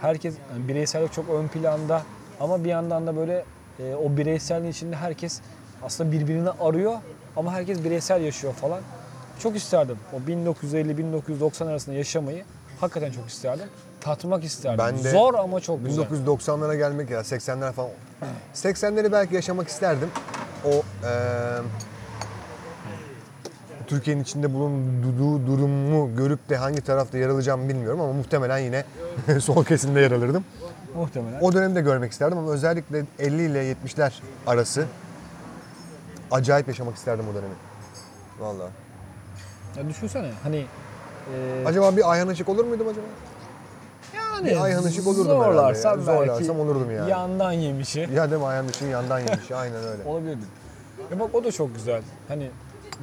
[0.00, 2.02] Herkes yani bireysellik çok ön planda
[2.40, 3.44] ama bir yandan da böyle
[3.78, 5.40] e, o bireyselliğin içinde herkes
[5.82, 6.94] aslında birbirini arıyor
[7.36, 8.80] ama herkes bireysel yaşıyor falan.
[9.38, 12.44] Çok isterdim o 1950-1990 arasında yaşamayı
[12.80, 13.66] hakikaten çok isterdim.
[14.00, 14.78] Tatmak isterdim.
[14.78, 16.04] Ben de Zor ama çok güzel.
[16.04, 17.90] 1990'lara gelmek ya 80'ler falan.
[18.54, 20.10] 80'leri belki yaşamak isterdim.
[20.64, 20.80] O eee
[23.88, 28.84] Türkiye'nin içinde bulunduğu durumu görüp de hangi tarafta yer alacağımı bilmiyorum ama muhtemelen yine
[29.40, 30.44] sol kesimde yer alırdım.
[30.96, 31.40] Muhtemelen.
[31.40, 34.12] O dönemde görmek isterdim ama özellikle 50 ile 70'ler
[34.46, 34.86] arası
[36.30, 37.54] acayip yaşamak isterdim o dönemi.
[38.40, 38.70] Vallahi.
[39.76, 40.66] Ya düşünsene hani
[41.34, 43.06] e, Acaba bir Ayhan Işık olur muydum acaba?
[44.16, 46.06] yani bir Ayhan Işık olurdum herhalde zorlarsam ya.
[46.06, 47.10] belki Zorlarsam olurdum yani.
[47.10, 49.50] yandan yemişi Ya değil mi Ayhan Işık'ın yandan yemiş.
[49.52, 50.02] Aynen öyle.
[50.06, 50.44] olabilirdi.
[51.10, 52.02] Ya bak o da çok güzel.
[52.28, 52.50] Hani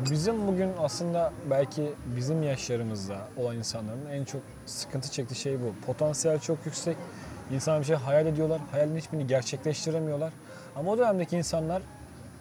[0.10, 5.86] bizim bugün aslında belki bizim yaşlarımızda olan insanların en çok sıkıntı çektiği şey bu.
[5.86, 6.98] Potansiyel çok yüksek.
[7.52, 8.62] İnsanlar bir şey hayal ediyorlar.
[8.71, 10.34] Hayalin hiçbirini gerçekleştiremiyorlar.
[10.76, 11.82] Ama o dönemdeki insanlar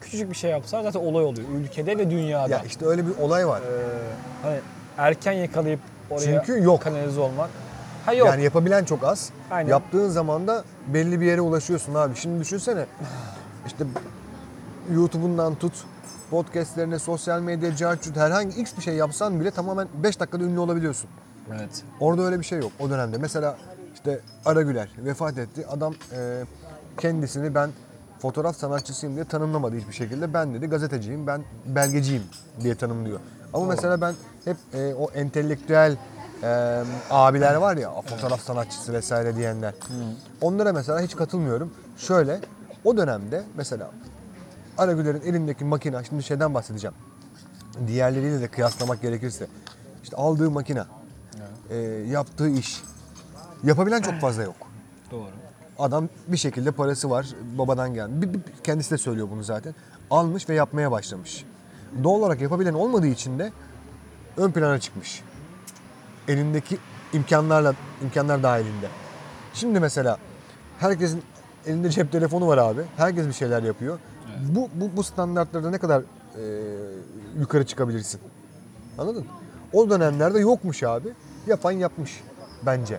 [0.01, 1.49] küçücük bir şey yapsa zaten olay oluyor.
[1.49, 2.55] Ülkede ve dünyada.
[2.55, 3.61] Ya işte öyle bir olay var.
[3.61, 3.65] Ee,
[4.43, 4.59] hani
[4.99, 5.81] erken yakalayıp
[6.11, 6.83] oraya Çünkü yok.
[6.83, 7.51] kanalize olmak.
[8.07, 8.27] Ha yok.
[8.29, 9.31] Yani yapabilen çok az.
[9.51, 9.71] Aynen.
[9.71, 12.17] Yaptığın zaman da belli bir yere ulaşıyorsun abi.
[12.17, 12.87] Şimdi düşünsene
[13.67, 13.85] işte
[14.95, 15.73] YouTube'undan tut
[16.31, 21.11] podcastlerine, sosyal medya, carcut herhangi x bir şey yapsan bile tamamen 5 dakikada ünlü olabiliyorsun.
[21.51, 21.83] evet.
[22.01, 23.19] Orada öyle bir şey yok o dönemde.
[23.19, 23.57] Mesela
[23.95, 25.67] işte Ara Güler vefat etti.
[25.67, 26.43] Adam e,
[26.99, 27.71] kendisini ben
[28.19, 30.35] fotoğraf sanatçısıyım diye tanımlamadı hiçbir şekilde.
[30.35, 32.23] Ben dedi gazeteciyim, ben belgeciyim
[32.61, 33.21] diye tanımlıyor.
[33.55, 35.97] Ama mesela ben hep e, o entelektüel
[36.43, 39.75] e, abiler var ya fotoğraf sanatçısı vesaire diyenler.
[40.41, 41.75] Onlara mesela hiç katılmıyorum.
[41.97, 42.41] Şöyle
[42.85, 43.91] o dönemde mesela
[44.79, 46.95] Aragüler'in elindeki makine, şimdi şeyden bahsedeceğim.
[47.87, 49.47] Diğerleriyle de kıyaslamak gerekirse.
[50.03, 50.85] işte aldığı makine,
[51.71, 51.77] e,
[52.11, 52.83] yaptığı iş.
[53.65, 54.57] Yapabilen çok fazla yok.
[55.11, 55.27] Doğru.
[55.79, 57.27] Adam bir şekilde parası var,
[57.59, 58.23] babadan.
[58.23, 59.75] Bir- bir- Kendisi de söylüyor bunu zaten.
[60.11, 61.45] Almış ve yapmaya başlamış.
[62.05, 63.53] Doğal olarak yapabilen olmadığı için de
[64.37, 65.23] ön plana çıkmış.
[66.29, 66.79] Elindeki
[67.13, 68.89] imkanlarla, imkanlar dahilinde.
[69.55, 70.19] Şimdi mesela
[70.79, 71.23] herkesin
[71.67, 72.83] elinde cep telefonu var abi.
[72.97, 73.99] Herkes bir şeyler yapıyor.
[74.49, 76.43] Bu, bu, bu standartlarda ne kadar e,
[77.39, 78.21] yukarı çıkabilirsin?
[78.99, 79.27] Anladın?
[79.73, 81.09] O dönemlerde yokmuş abi.
[81.47, 82.23] Yapan yapmış
[82.67, 82.99] bence.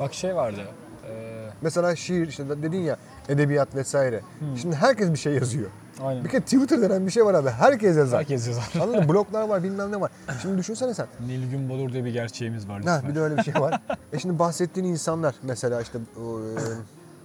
[0.00, 0.60] Bak şey vardı.
[1.08, 2.96] Ee, Mesela şiir işte dedin ya
[3.28, 4.20] edebiyat vesaire.
[4.56, 5.70] Şimdi herkes bir şey yazıyor.
[6.02, 6.24] Aynen.
[6.24, 7.50] Bir kere Twitter denen bir şey var abi.
[7.50, 8.18] Herkes yazar.
[8.20, 8.72] Herkes yazar.
[8.80, 9.08] Anladın mı?
[9.08, 10.10] Bloglar var bilmem ne var.
[10.42, 11.06] Şimdi düşünsene sen.
[11.26, 12.82] Nilgün Bolur diye bir gerçeğimiz var.
[12.82, 13.80] Ha, bir de öyle bir şey var.
[14.12, 16.24] e şimdi bahsettiğin insanlar mesela işte e,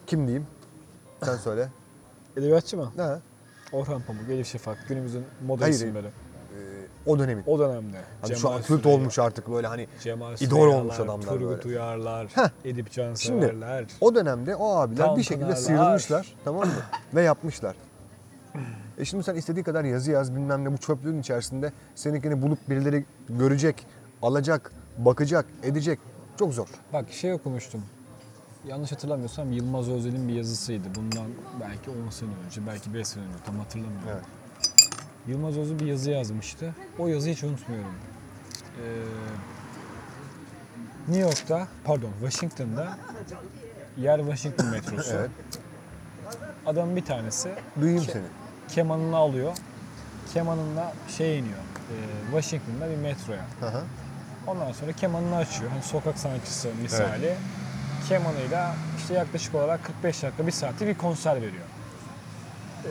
[0.08, 0.47] kim diyeyim?
[1.23, 1.69] Sen söyle.
[2.38, 2.91] Edebiyatçı mı?
[2.97, 3.19] Ha,
[3.71, 5.73] Orhan Pamuk, Elif Şafak, günümüzün moda Hayır.
[5.73, 6.08] isimleri.
[6.08, 6.12] e,
[7.05, 7.43] o dönemin.
[7.47, 7.97] O dönemde.
[8.21, 11.67] Hani şu an kült olmuş artık böyle hani Cemal idol olmuş adamlar Turgut böyle.
[11.69, 12.49] Uyarlar, Heh.
[12.65, 13.86] Edip Şimdi Canseverler.
[14.01, 15.62] o dönemde o abiler Tam bir şekilde Pınarlar.
[15.62, 16.73] sıyrılmışlar tamam mı?
[17.15, 17.75] Ve yapmışlar.
[18.97, 23.05] E şimdi sen istediği kadar yazı yaz bilmem ne bu çöplüğün içerisinde seninkini bulup birileri
[23.29, 23.85] görecek,
[24.21, 25.99] alacak, bakacak, edecek.
[26.39, 26.67] Çok zor.
[26.93, 27.83] Bak şey okumuştum.
[28.67, 30.88] Yanlış hatırlamıyorsam Yılmaz Özel'in bir yazısıydı.
[30.95, 31.27] Bundan
[31.62, 34.09] belki 10 sene önce, belki 5 sene önce tam hatırlamıyorum.
[34.13, 34.23] Evet.
[35.27, 36.75] Yılmaz Özel bir yazı yazmıştı.
[36.99, 37.91] O yazıyı hiç unutmuyorum.
[38.77, 39.03] Ee,
[41.07, 42.97] New York'ta, pardon Washington'da
[43.97, 45.13] yer Washington metrosu.
[45.13, 45.29] Evet.
[46.65, 48.25] Adamın bir tanesi Duyayım Ke- seni.
[48.75, 49.58] Kemanını alıyor.
[50.34, 51.58] Kemanınla şey iniyor.
[51.58, 51.95] e,
[52.32, 53.45] Washington'da bir metroya.
[53.60, 53.84] Hı hı.
[54.47, 55.71] Ondan sonra kemanını açıyor.
[55.71, 57.36] Hani sokak sanatçısı misali.
[58.10, 61.65] Kemanıyla işte yaklaşık olarak 45 dakika, bir saatlik bir konser veriyor.
[62.86, 62.89] Ee,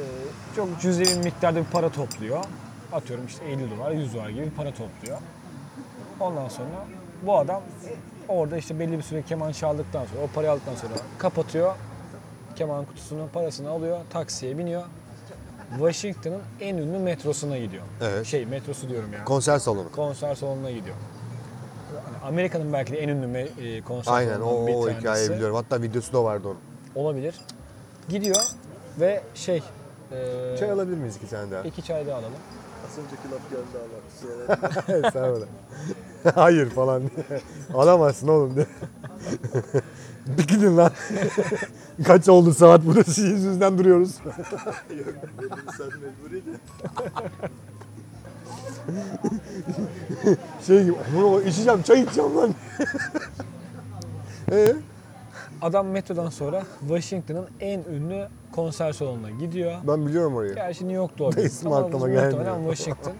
[0.56, 2.44] çok cüzi miktarda bir para topluyor.
[2.92, 5.18] Atıyorum işte 50 dolar, 100 dolar gibi bir para topluyor.
[6.20, 6.86] Ondan sonra
[7.22, 7.62] bu adam
[8.28, 11.74] orada işte belli bir süre keman çaldıktan sonra, o parayı aldıktan sonra kapatıyor.
[12.56, 14.82] Keman kutusunu, parasını alıyor, taksiye biniyor.
[15.70, 17.82] Washington'ın en ünlü metrosuna gidiyor.
[18.02, 18.26] Evet.
[18.26, 19.92] Şey metrosu diyorum ya Konser salonu.
[19.92, 20.96] konser salonuna gidiyor.
[22.04, 25.56] Hani Amerika'nın belki de en ünlü me- e, konser Aynen o, bir o hikayeyi biliyorum.
[25.56, 26.58] Hatta videosu da vardı onun.
[26.94, 27.34] Olabilir.
[28.08, 28.36] Gidiyor
[29.00, 29.62] ve şey...
[30.12, 31.62] e, Çay alabilir miyiz iki tane daha?
[31.62, 32.32] iki çay daha alalım.
[34.88, 35.44] Evet, sen öyle.
[36.34, 37.40] Hayır falan diye.
[37.74, 38.66] Alamazsın oğlum diye.
[40.38, 40.90] Bir gidin lan.
[42.04, 44.14] Kaç oldu saat burası yüzünden duruyoruz.
[50.66, 52.54] şey gibi, "Aman içeceğim, çay içeceğim lan.
[54.52, 54.76] ee?
[55.62, 59.72] Adam metrodan sonra Washington'ın en ünlü konser salonuna gidiyor.
[59.88, 60.54] Ben biliyorum orayı.
[60.54, 61.30] Gerçi New York'ta o.
[61.30, 62.74] İsmi Ama aklıma gelmiyor.
[62.74, 63.12] Washington.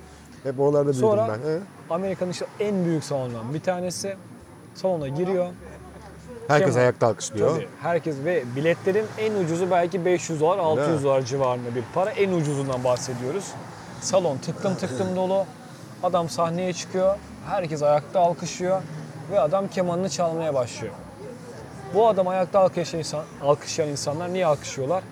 [0.42, 1.50] Hep oralarda büyüdüm Sonra ben.
[1.50, 1.58] Ee?
[1.90, 4.16] Amerika'nın işte en büyük salonlarından bir tanesi.
[4.74, 5.46] Salona giriyor.
[6.48, 6.80] Herkes Kemal.
[6.80, 7.54] ayakta alkışlıyor.
[7.54, 11.04] Tabii herkes ve biletlerin en ucuzu belki 500 dolar, 600 mi?
[11.04, 12.10] dolar civarında bir para.
[12.10, 13.44] En ucuzundan bahsediyoruz.
[14.00, 15.44] Salon tıklım tıklım dolu.
[16.02, 17.16] Adam sahneye çıkıyor.
[17.46, 18.82] Herkes ayakta alkışlıyor
[19.30, 20.94] ve adam kemanını çalmaya başlıyor.
[21.94, 25.02] Bu adam ayakta alkışlayan, insan, alkışlayan insanlar niye alkışlıyorlar?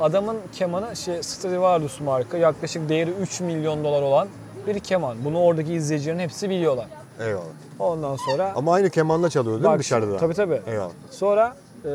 [0.00, 4.28] Adamın kemanı şey Stradivarius marka yaklaşık değeri 3 milyon dolar olan
[4.66, 5.24] bir keman.
[5.24, 6.86] Bunu oradaki izleyicilerin hepsi biliyorlar.
[7.20, 7.44] Eyvallah.
[7.78, 10.16] Ondan sonra Ama aynı kemanla çalıyor değil mi Bak, dışarıda?
[10.16, 10.62] Tabii tabii.
[10.66, 10.90] Eyvallah.
[11.10, 11.90] Sonra e,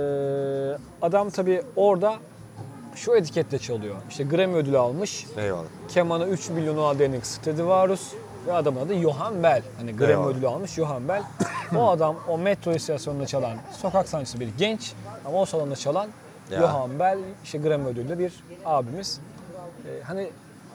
[1.01, 2.15] adam tabii orada
[2.95, 3.95] şu etiketle çalıyor.
[4.09, 5.27] İşte Grammy ödülü almış.
[5.37, 5.63] Eyvallah.
[5.87, 8.13] Kemanı 3 milyon denek Stradivarius
[8.47, 9.61] ve adamın adı Johan Bell.
[9.77, 10.27] Hani Grammy Eyvallah.
[10.27, 11.23] ödülü almış Johan Bell.
[11.77, 14.93] o adam o metro istasyonunda çalan sokak sanatçısı bir genç
[15.25, 16.07] ama o salonda çalan
[16.51, 16.59] Ya.
[16.59, 19.19] Johan Bell işte Grammy ödüllü bir abimiz.
[19.85, 20.29] E, hani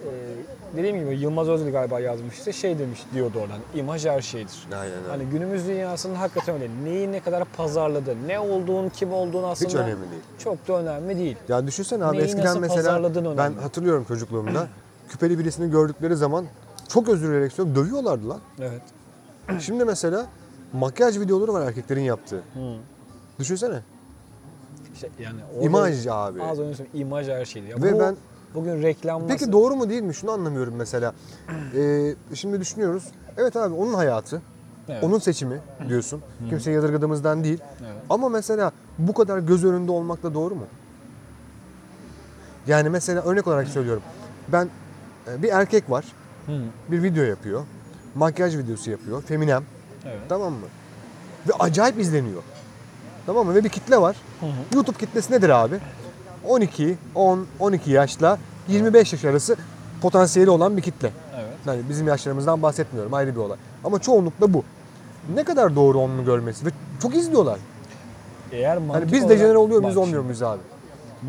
[0.07, 2.53] e, dediğim gibi Yılmaz Özdil galiba yazmıştı.
[2.53, 3.59] Şey demiş diyordu oradan.
[3.75, 4.67] İmaj her şeydir.
[4.81, 5.09] Aynen öyle.
[5.09, 6.69] Hani günümüz dünyasının hakikaten öyle.
[6.85, 10.23] Neyi ne kadar pazarladı, ne olduğun, kim olduğun aslında Hiç önemli değil.
[10.39, 11.37] çok da önemli değil.
[11.49, 13.61] Ya düşünsene abi Neyi eskiden nasıl mesela pazarladığın ben önemli.
[13.61, 14.67] hatırlıyorum çocukluğumda
[15.09, 16.45] küpeli birisini gördükleri zaman
[16.89, 18.41] çok özür dilerim söylüyorum dövüyorlardı lan.
[18.61, 18.83] Evet.
[19.61, 20.27] Şimdi mesela
[20.73, 22.43] makyaj videoları var erkeklerin yaptığı.
[23.39, 23.81] Düşünsene.
[24.95, 26.43] İşte yani orada- İmaj abi.
[26.43, 27.71] Az önce söyledim, imaj her şeydi.
[27.71, 28.17] Ya Ve bu, ben-
[28.55, 30.15] bugün reklam Peki doğru mu değil mi?
[30.15, 31.13] Şunu anlamıyorum mesela.
[31.77, 33.05] Ee, şimdi düşünüyoruz.
[33.37, 34.43] Evet abi onun hayatı.
[34.89, 35.05] Evet.
[35.05, 36.23] Onun seçimi diyorsun.
[36.49, 37.59] Kimseyi yadırgadığımızdan değil.
[37.81, 38.03] Evet.
[38.11, 40.65] Ama mesela bu kadar göz önünde olmak da doğru mu?
[42.67, 44.03] Yani mesela örnek olarak söylüyorum.
[44.49, 44.69] Ben
[45.29, 46.05] e, bir erkek var.
[46.91, 47.63] Bir video yapıyor.
[48.15, 49.23] Makyaj videosu yapıyor.
[49.23, 49.63] Feminem.
[50.05, 50.21] Evet.
[50.29, 50.67] Tamam mı?
[51.49, 52.43] Ve acayip izleniyor.
[53.27, 53.55] Tamam mı?
[53.55, 54.17] Ve bir kitle var.
[54.75, 55.79] YouTube kitlesi nedir abi?
[56.49, 59.57] 12, 10, 12 yaşla 25 yaş arası
[60.03, 61.11] potansiyeli olan bir kitle.
[61.37, 61.53] Evet.
[61.67, 63.59] Yani bizim yaşlarımızdan bahsetmiyorum ayrı bir olay.
[63.85, 64.65] Ama çoğunlukla bu.
[65.35, 66.71] Ne kadar doğru onu görmesi ve
[67.03, 67.59] çok izliyorlar.
[68.53, 70.61] Eğer mantık Hani biz olarak- dejenere oluyor muyuz olmuyor muyuz abi?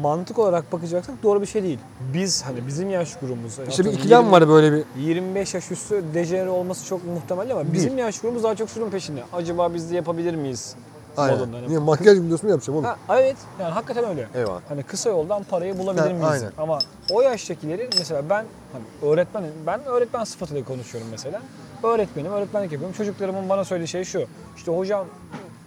[0.01, 1.79] Mantık olarak bakacaksak doğru bir şey değil.
[2.13, 3.59] Biz hani bizim yaş grubumuz.
[3.69, 7.73] İşte bir ikilem 20 var böyle bir 25 yaş üstü dejenere olması çok muhtemel ama
[7.73, 9.23] bizim yaş grubumuz daha çok şunun peşinde.
[9.33, 10.75] Acaba biz de yapabilir miyiz?
[11.17, 11.37] Aynen.
[11.39, 11.57] modunda.
[11.57, 12.85] Hani- Niye makyaj videosu mu yapacağım oğlum?
[12.89, 14.27] Ha, evet yani hakikaten öyle.
[14.35, 14.61] Eyvallah.
[14.69, 16.23] Hani kısa yoldan parayı bulabilir Ha, miyiz?
[16.31, 16.51] aynen.
[16.57, 16.79] Ama
[17.11, 21.41] o yaştakilerin mesela ben hani öğretmenim, ben öğretmen sıfatıyla konuşuyorum mesela.
[21.83, 22.97] Öğretmenim, öğretmenlik yapıyorum.
[22.97, 24.25] Çocuklarımın bana söylediği şey şu.
[24.57, 25.07] İşte hocam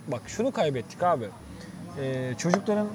[0.09, 1.29] bak şunu kaybettik abi.
[2.01, 2.87] Ee, çocukların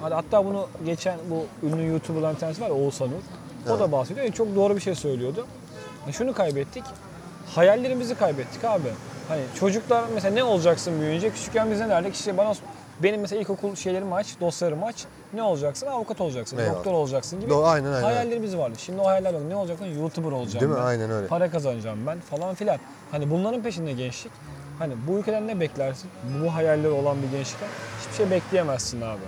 [0.00, 3.70] hani hatta bunu geçen bu ünlü YouTuber'ların bir tanesi var ya Oğuzhan Uğur.
[3.74, 4.24] O da bahsediyor.
[4.26, 5.46] Yani çok doğru bir şey söylüyordu.
[6.08, 6.84] E, şunu kaybettik.
[7.54, 8.88] Hayallerimizi kaybettik abi.
[9.28, 11.30] Hani çocuklar mesela ne olacaksın büyüyünce?
[11.30, 12.14] Küçükken biz ne derdik?
[12.14, 12.52] İşte bana
[13.02, 15.04] benim mesela ilkokul şeylerimi aç, dosyalarımı aç.
[15.32, 15.86] Ne olacaksın?
[15.86, 16.74] Avukat olacaksın, Eyvallah.
[16.74, 17.50] doktor olacaksın gibi.
[17.50, 18.02] Doğru, aynen, aynen.
[18.02, 18.74] Hayallerimiz vardı.
[18.78, 19.42] Şimdi o hayaller yok.
[19.48, 19.86] Ne olacaksın?
[19.86, 20.78] YouTuber olacağım Değil mi?
[20.78, 20.86] ben.
[20.86, 21.26] Aynen öyle.
[21.26, 22.78] Para kazanacağım ben falan filan.
[23.10, 24.32] Hani bunların peşinde gençlik.
[24.78, 26.10] Hani bu ülkeden ne beklersin?
[26.42, 27.68] Bu hayalleri olan bir gençlikten
[28.00, 29.20] hiçbir şey bekleyemezsin abi.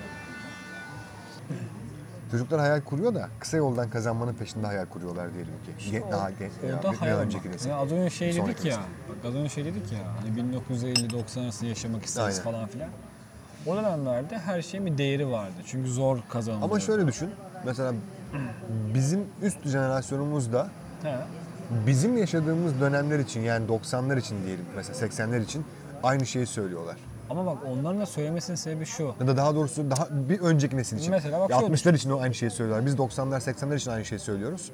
[2.31, 5.97] Çocuklar hayal kuruyor da kısa yoldan kazanmanın peşinde hayal kuruyorlar diyelim ki.
[5.97, 7.75] Ge- daha genç, bir- bir hayal önceki nesil.
[7.79, 8.77] Az önce şey dedik ya.
[8.77, 8.91] nesil.
[9.09, 9.99] Bak az önce şey dedik ya.
[10.21, 12.53] Hani 1950-90 arası yaşamak isteriz Aynen.
[12.53, 12.89] falan filan.
[13.67, 15.55] O dönemlerde her şeyin bir değeri vardı.
[15.67, 16.69] Çünkü zor kazanılıyor.
[16.71, 17.31] Ama şöyle düşün.
[17.65, 17.93] Mesela
[18.95, 20.69] bizim üst jenerasyonumuzda
[21.03, 21.17] He.
[21.87, 25.65] bizim yaşadığımız dönemler için yani 90'lar için diyelim mesela 80'ler için
[26.03, 26.97] aynı şeyi söylüyorlar.
[27.31, 29.15] Ama bak onların da söylemesinin sebebi şu.
[29.21, 31.11] Ya da daha doğrusu daha bir önceki nesil için.
[31.11, 32.87] Mesela bak Ya şöyle 60'lar için o aynı şeyi söylüyorlar.
[32.87, 34.71] Biz 90'lar 80'ler için aynı şeyi söylüyoruz.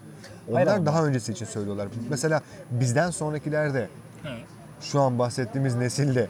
[0.49, 1.89] Onlar Hayır ama- daha öncesi için söylüyorlar.
[2.11, 3.89] Mesela bizden sonrakiler de
[4.81, 6.29] şu an bahsettiğimiz nesilde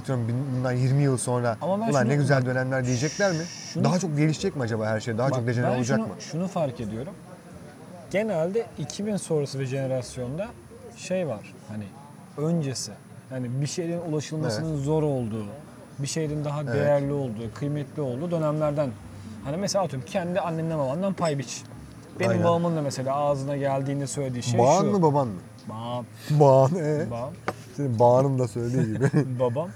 [0.00, 3.32] atıyorum bin- bundan 20 yıl sonra Ama ben ulan ne şunu- güzel bak, dönemler diyecekler
[3.32, 3.44] mi?
[3.72, 5.18] şunu- daha çok gelişecek mi acaba her şey?
[5.18, 6.14] Daha Bak, çok dejenere ben olacak şunu, mı?
[6.20, 7.12] Şunu fark ediyorum.
[8.10, 10.48] Genelde 2000 sonrası bir jenerasyonda
[10.96, 11.54] şey var.
[11.68, 11.84] Hani
[12.46, 12.92] öncesi.
[13.32, 15.44] Yani bir şeylerin ulaşılmasının zor olduğu,
[15.98, 18.90] bir şeylerin daha değerli olduğu, kıymetli olduğu dönemlerden.
[19.44, 21.62] Hani mesela atıyorum kendi annenden babandan pay biç.
[22.20, 22.44] Benim Aynen.
[22.44, 24.90] babamın da mesela ağzına geldiğinde söylediği şey Bağın şu.
[24.90, 25.40] mı baban mı?
[25.68, 26.04] Babam.
[26.30, 27.06] Bağın ee?
[27.10, 27.30] Babam.
[27.76, 29.10] Senin bağının da söylediği gibi.
[29.40, 29.68] babam.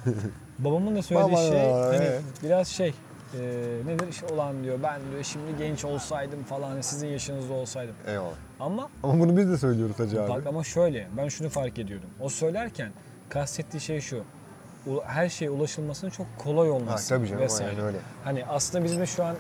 [0.59, 2.23] Babamın da söylediği Baba şey ya, hani evet.
[2.43, 3.41] biraz şey e,
[3.87, 7.95] nedir işte olan diyor ben diyor şimdi genç olsaydım falan hani sizin yaşınızda olsaydım.
[8.07, 8.35] Eyvallah.
[8.61, 10.31] Ama Ama bunu biz de söylüyoruz Hacı abi.
[10.31, 12.09] bak ama şöyle ben şunu fark ediyordum.
[12.21, 12.93] O söylerken
[13.29, 14.23] kastettiği şey şu.
[15.07, 17.71] Her şeye ulaşılmasının çok kolay olması Ha, tabii canım, vesaire.
[17.71, 17.99] aynen öyle.
[18.25, 19.37] Hani aslında bizim de şu an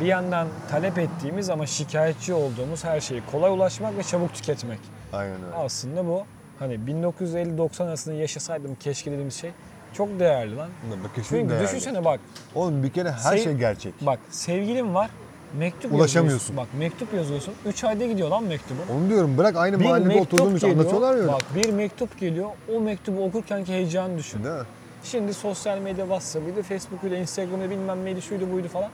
[0.00, 4.78] bir yandan talep ettiğimiz ama şikayetçi olduğumuz her şeyi kolay ulaşmak ve çabuk tüketmek.
[5.12, 5.54] Aynen öyle.
[5.56, 6.24] Aslında bu
[6.58, 9.50] hani 1950-90 arasında yaşasaydım keşke dediğimiz şey
[9.92, 10.68] çok değerli lan.
[11.14, 11.64] Kesin Çünkü değerli.
[11.64, 12.20] düşünsene bak,
[12.54, 13.94] Oğlum bir kere her Sev- şey gerçek.
[14.00, 15.10] bak sevgilin var,
[15.58, 16.56] mektup Ulaşamıyorsun.
[16.56, 18.82] Bak mektup yazıyorsun, 3 ayda gidiyor lan mektubun.
[18.96, 22.80] Onu diyorum bırak aynı Bir mahallede oturduğumuz geliyor, anlatıyorlar ya bak bir mektup geliyor, o
[22.80, 24.44] mektubu okurkenki heyecanı düşün.
[24.44, 24.62] Değil mi?
[25.04, 28.90] Şimdi sosyal medya WhatsApp'ıydı, Facebook'uydu, Instagram'ıydı bilmem neydi, şuydu buydu falan.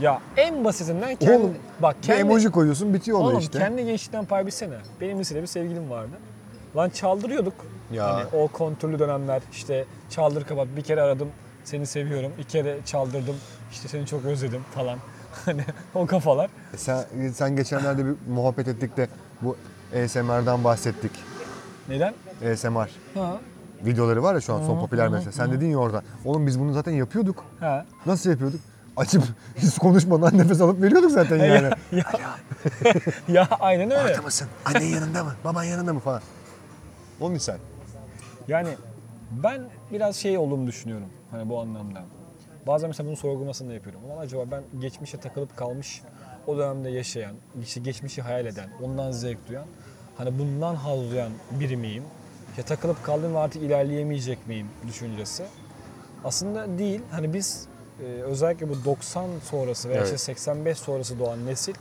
[0.00, 3.58] Ya en basitinden kendi, Oğlum, bak kendi, emoji koyuyorsun bitiyor olay Oğlum işte.
[3.58, 4.74] kendi gençlikten pay bilsene.
[5.00, 6.16] Benim lisede bir sevgilim vardı.
[6.76, 7.54] Lan çaldırıyorduk.
[7.92, 8.14] Ya.
[8.14, 11.28] Hani o kontrollü dönemler işte çaldır kapat bir kere aradım
[11.64, 12.32] seni seviyorum.
[12.38, 13.36] iki kere çaldırdım
[13.72, 14.98] işte seni çok özledim falan.
[15.44, 16.50] Hani o kafalar.
[16.76, 19.08] Sen, sen geçenlerde bir muhabbet ettik de
[19.42, 19.56] bu
[20.04, 21.12] ASMR'dan bahsettik.
[21.88, 22.14] Neden?
[22.52, 23.38] ASMR Ha.
[23.84, 25.32] videoları var ya şu an son popüler mesela.
[25.32, 26.02] Sen dedin ya orada.
[26.24, 27.44] Oğlum biz bunu zaten yapıyorduk.
[27.60, 27.86] Ha.
[28.06, 28.60] Nasıl yapıyorduk?
[28.96, 29.22] Açıp
[29.56, 31.70] hiç konuşmadan nefes alıp veriyorduk zaten yani.
[31.92, 32.36] Ya, ya,
[33.28, 34.10] ya aynen öyle.
[34.12, 34.48] Orada mısın?
[34.64, 35.32] Annen yanında mı?
[35.44, 36.20] Baban yanında mı falan.
[37.20, 37.58] O misal.
[38.48, 38.68] Yani
[39.30, 39.60] ben
[39.92, 42.02] biraz şey olduğumu düşünüyorum hani bu anlamda.
[42.66, 44.00] Bazen mesela bunun sorgulamasını da yapıyorum.
[44.04, 46.02] Ulan acaba ben geçmişe takılıp kalmış,
[46.46, 49.66] o dönemde yaşayan, işte geçmişi hayal eden, ondan zevk duyan,
[50.18, 52.04] hani bundan haz duyan biri miyim?
[52.58, 55.44] Ya takılıp kaldım ve artık ilerleyemeyecek miyim düşüncesi.
[56.24, 57.00] Aslında değil.
[57.10, 57.66] Hani biz
[58.00, 60.06] e, özellikle bu 90 sonrası veya Evet.
[60.06, 61.74] işte 85 sonrası doğan nesil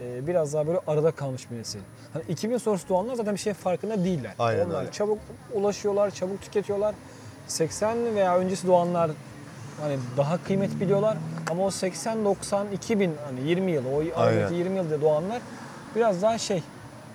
[0.00, 1.80] e, biraz daha böyle arada kalmış bir nesil.
[2.12, 4.34] Hani 2000 sonrası doğanlar zaten bir şey farkında değiller.
[4.38, 4.92] Aynen Onlar öyle.
[4.92, 5.18] çabuk
[5.54, 6.94] ulaşıyorlar, çabuk tüketiyorlar.
[7.46, 9.10] 80 veya öncesi doğanlar
[9.80, 11.16] hani daha kıymet biliyorlar
[11.50, 14.52] ama o 80 90 2000 hani 20 yıl o aradaki Aynen.
[14.52, 15.40] 20 yılda doğanlar
[15.96, 16.62] biraz daha şey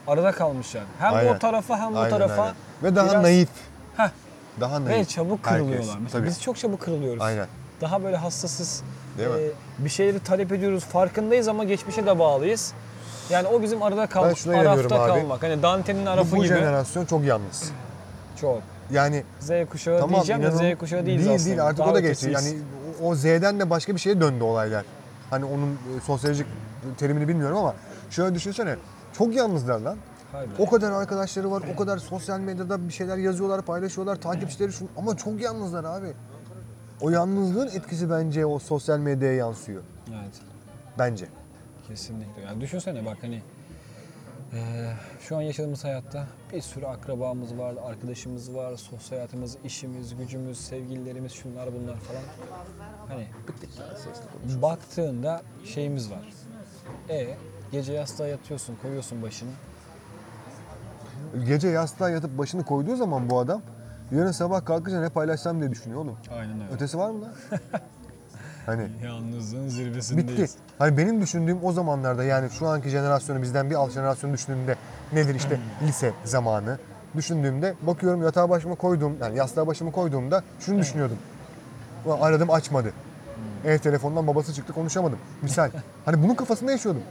[0.07, 0.83] arada kalmışlar.
[0.99, 1.35] Hem Aynen.
[1.35, 2.41] o tarafa hem bu Aynen, tarafa.
[2.41, 2.55] aynen.
[2.83, 3.49] Ve daha biraz- naif.
[3.97, 4.09] Heh,
[4.59, 4.97] Daha naif.
[4.97, 5.51] ve çabuk Herkes.
[5.61, 5.97] kırılıyorlar.
[6.01, 6.29] Mesela Tabii.
[6.29, 7.21] biz çok çabuk kırılıyoruz.
[7.21, 7.47] Aynen.
[7.81, 8.83] Daha böyle hassasız.
[9.17, 9.35] Değil mi?
[9.39, 9.51] Ee,
[9.85, 12.73] bir şeyleri talep ediyoruz, farkındayız ama geçmişe de bağlıyız.
[13.29, 15.07] Yani o bizim arada kalmak, arafta abi.
[15.19, 15.43] kalmak.
[15.43, 16.47] Hani Dante'nin Bu, arafı bu gibi.
[16.47, 17.71] jenerasyon çok yalnız.
[18.41, 18.61] Çok.
[18.91, 21.49] Yani Z kuşağı tamam diyeceğim de Z kuşağı değiliz değil, aslında.
[21.49, 22.31] Değil artık Daha o da geçti.
[22.33, 22.57] Yani
[23.03, 24.85] o Z'den de başka bir şeye döndü olaylar.
[25.29, 26.47] Hani onun e, sosyolojik
[26.97, 27.75] terimini bilmiyorum ama
[28.09, 28.75] şöyle düşünsene.
[29.13, 29.97] Çok yalnızlar lan.
[30.31, 30.49] Hayır.
[30.59, 35.17] O kadar arkadaşları var, o kadar sosyal medyada bir şeyler yazıyorlar, paylaşıyorlar, takipçileri şun ama
[35.17, 36.13] çok yalnızlar abi.
[37.01, 39.81] O yalnızlığın etkisi bence o sosyal medyaya yansıyor.
[40.09, 40.33] Evet.
[40.99, 41.27] Bence.
[41.87, 42.41] Kesinlikle.
[42.41, 43.41] Yani düşünsene bak hani
[44.53, 44.59] eee,
[45.19, 51.31] şu an yaşadığımız hayatta bir sürü akrabamız var, arkadaşımız var, sosyal hayatımız, işimiz, gücümüz, sevgililerimiz,
[51.31, 52.21] şunlar bunlar falan.
[53.07, 53.27] Hani
[54.61, 56.29] baktığında şeyimiz var.
[57.09, 57.37] E
[57.71, 59.49] gece yastığa yatıyorsun, koyuyorsun başını.
[61.47, 63.61] Gece yastığa yatıp başını koyduğu zaman bu adam
[64.11, 66.17] yarın sabah kalkınca ne paylaşsam diye düşünüyor oğlum.
[66.31, 66.73] Aynen öyle.
[66.73, 67.31] Ötesi var mı lan?
[68.65, 70.41] hani Yalnızlığın zirvesindeyiz.
[70.41, 70.59] bitti.
[70.79, 74.75] Hani benim düşündüğüm o zamanlarda yani şu anki jenerasyonu bizden bir alt jenerasyonu düşündüğümde
[75.13, 76.77] nedir işte lise zamanı
[77.15, 81.17] düşündüğümde bakıyorum yatağa başıma koyduğum yani yastığa başımı koyduğumda şunu düşünüyordum.
[82.05, 82.91] Ulan aradım açmadı.
[83.65, 85.17] Ev telefonundan babası çıktı konuşamadım.
[85.41, 85.69] Misal.
[86.05, 87.01] hani bunun kafasında yaşıyordum.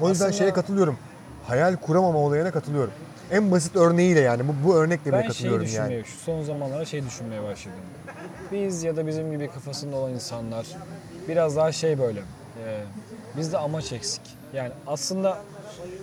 [0.00, 0.98] O yüzden Aslında- şeye katılıyorum.
[1.46, 2.92] Hayal kuramama olayına katılıyorum.
[3.32, 6.04] En basit örneğiyle yani bu, bu örnekle bile Ben katılıyorum düşünmeye, yani.
[6.06, 7.78] şu son zamanlarda şey düşünmeye başladım.
[8.52, 10.66] Biz ya da bizim gibi kafasında olan insanlar
[11.28, 12.20] biraz daha şey böyle,
[12.66, 12.80] e,
[13.36, 14.22] bizde amaç eksik.
[14.54, 15.38] Yani aslında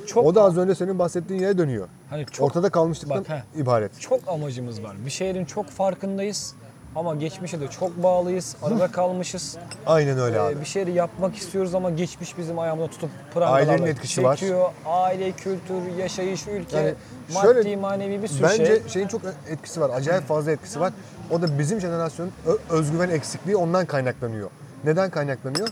[0.07, 1.87] çok O da az önce senin bahsettiğin yere dönüyor.
[2.09, 3.61] hani çok Ortada kalmışlıktan Bak, he.
[3.61, 3.99] ibaret.
[3.99, 4.95] çok amacımız var.
[5.05, 6.55] Bir şeylerin çok farkındayız
[6.95, 8.55] ama geçmişe de çok bağlıyız.
[8.63, 9.57] Arada kalmışız.
[9.85, 10.59] Aynen öyle Ee, abi.
[10.61, 14.35] bir şeyleri yapmak istiyoruz ama geçmiş bizim ayağımıza tutup prangalarla Ailenin etkisi var.
[14.35, 14.69] çekiyor.
[14.85, 16.93] Aile, kültür, yaşayış, ülke, Yani
[17.33, 18.81] maddi, şöyle, manevi bir sürü Bence şey.
[18.87, 19.89] şeyin çok etkisi var.
[19.93, 20.93] Acayip fazla etkisi var.
[21.31, 24.49] O da bizim jenerasyonun ö- özgüven eksikliği ondan kaynaklanıyor.
[24.83, 25.67] Neden kaynaklanıyor?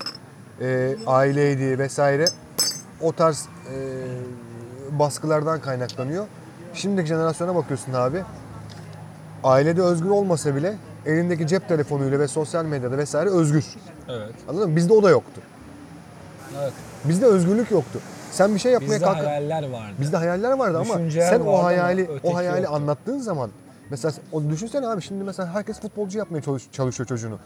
[0.61, 2.25] Ee, aileydi vesaire.
[3.01, 3.75] O tarz e,
[4.99, 6.25] baskılardan kaynaklanıyor.
[6.73, 8.23] Şimdiki jenerasyona bakıyorsun abi.
[9.43, 10.75] Ailede özgür olmasa bile
[11.07, 13.65] elindeki cep telefonuyla ve sosyal medyada vesaire özgür.
[14.09, 14.31] Evet.
[14.49, 14.75] Anladın mı?
[14.75, 15.41] Bizde o da yoktu.
[16.61, 16.73] Evet.
[17.05, 17.99] Bizde özgürlük yoktu.
[18.31, 19.17] Sen bir şey yapmaya Bizde kalk.
[19.17, 19.93] hayaller vardı.
[19.99, 22.75] Bizde hayaller vardı ama Düşünceler sen vardı o ama hayali o hayali yoktu.
[22.75, 23.49] anlattığın zaman
[23.89, 27.37] mesela o düşünsene abi şimdi mesela herkes futbolcu yapmaya çalış- çalışıyor çocuğunu.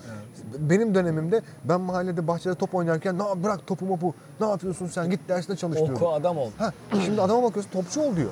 [0.59, 5.20] Benim dönemimde ben mahallede bahçede top oynarken "Na bırak topu mopu ne yapıyorsun sen git
[5.30, 5.80] dersine çalış.
[5.80, 6.49] Oku adam ol.
[6.57, 6.74] Ha,
[7.05, 8.30] şimdi adama bakıyorsun topçu ol diyor.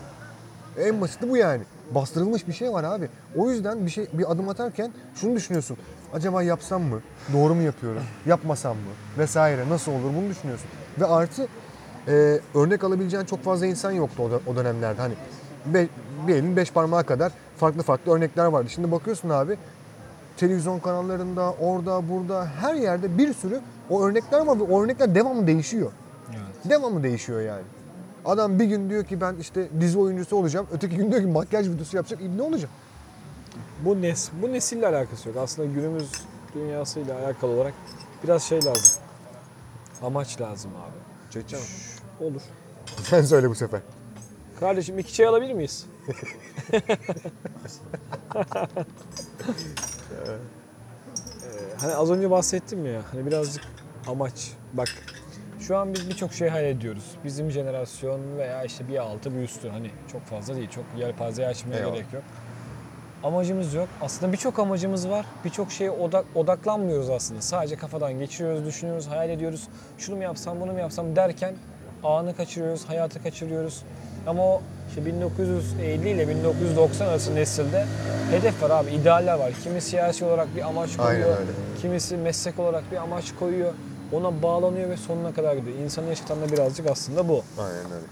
[0.79, 1.63] En basiti bu yani.
[1.95, 3.09] Bastırılmış bir şey var abi.
[3.37, 5.77] O yüzden bir şey bir adım atarken şunu düşünüyorsun.
[6.13, 7.01] Acaba yapsam mı?
[7.33, 8.01] Doğru mu yapıyorum?
[8.25, 8.91] Yapmasam mı?
[9.17, 9.69] Vesaire.
[9.69, 10.13] Nasıl olur?
[10.17, 10.67] Bunu düşünüyorsun.
[10.99, 11.47] Ve artı
[12.07, 15.01] e, örnek alabileceğin çok fazla insan yoktu o, dö- o dönemlerde.
[15.01, 15.13] Hani
[15.65, 15.87] be-
[16.27, 18.69] bir elin beş parmağı kadar farklı farklı örnekler vardı.
[18.69, 19.57] Şimdi bakıyorsun abi
[20.37, 25.47] televizyon kanallarında, orada, burada, her yerde bir sürü o örnekler var ve o örnekler devamlı
[25.47, 25.91] değişiyor.
[26.29, 26.69] Evet.
[26.69, 27.63] Devamlı değişiyor yani.
[28.29, 30.67] Adam bir gün diyor ki ben işte dizi oyuncusu olacağım.
[30.71, 32.19] Öteki gün diyor ki makyaj videosu yapacak.
[32.35, 32.69] Ne olacak?
[33.85, 35.37] Bu nes bu nesille alakası yok.
[35.37, 36.11] Aslında günümüz
[36.55, 37.73] dünyasıyla alakalı olarak
[38.23, 39.01] biraz şey lazım.
[40.03, 41.31] Amaç lazım abi.
[41.33, 41.65] Çekeceğim.
[42.19, 42.41] Olur.
[43.03, 43.81] Sen söyle bu sefer.
[44.59, 45.85] Kardeşim iki çay alabilir miyiz?
[51.43, 53.63] Ee, hani az önce bahsettim ya hani birazcık
[54.07, 54.51] amaç.
[54.73, 54.87] Bak
[55.69, 57.03] şu an biz birçok şey hayal ediyoruz.
[57.23, 60.69] Bizim jenerasyon veya işte bir altı bir üstü hani çok fazla değil.
[60.69, 61.93] Çok yelpazeyi açmaya Eyvallah.
[61.93, 62.23] gerek yok.
[63.23, 63.87] Amacımız yok.
[64.01, 65.25] Aslında birçok amacımız var.
[65.45, 67.41] Birçok şeye odak, odaklanmıyoruz aslında.
[67.41, 69.67] Sadece kafadan geçiriyoruz, düşünüyoruz, hayal ediyoruz.
[69.97, 71.55] Şunu mu yapsam, bunu mu yapsam derken
[72.03, 73.83] anı kaçırıyoruz, hayatı kaçırıyoruz.
[74.27, 77.85] Ama o işte 1950 ile 1990 arası nesilde
[78.31, 79.51] hedef var abi, idealler var.
[79.63, 81.37] Kimi siyasi olarak bir amaç koyuyor,
[81.81, 83.73] kimisi meslek olarak bir amaç koyuyor.
[84.11, 85.77] Ona bağlanıyor ve sonuna kadar gidiyor.
[85.77, 87.43] İnsanı yaşatan da birazcık aslında bu.
[87.59, 88.05] Aynen öyle.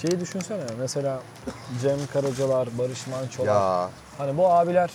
[0.00, 1.20] Şeyi düşünsene mesela
[1.82, 3.46] Cem Karacalar, Barış Mançolar.
[3.48, 4.90] Ya Hani bu abiler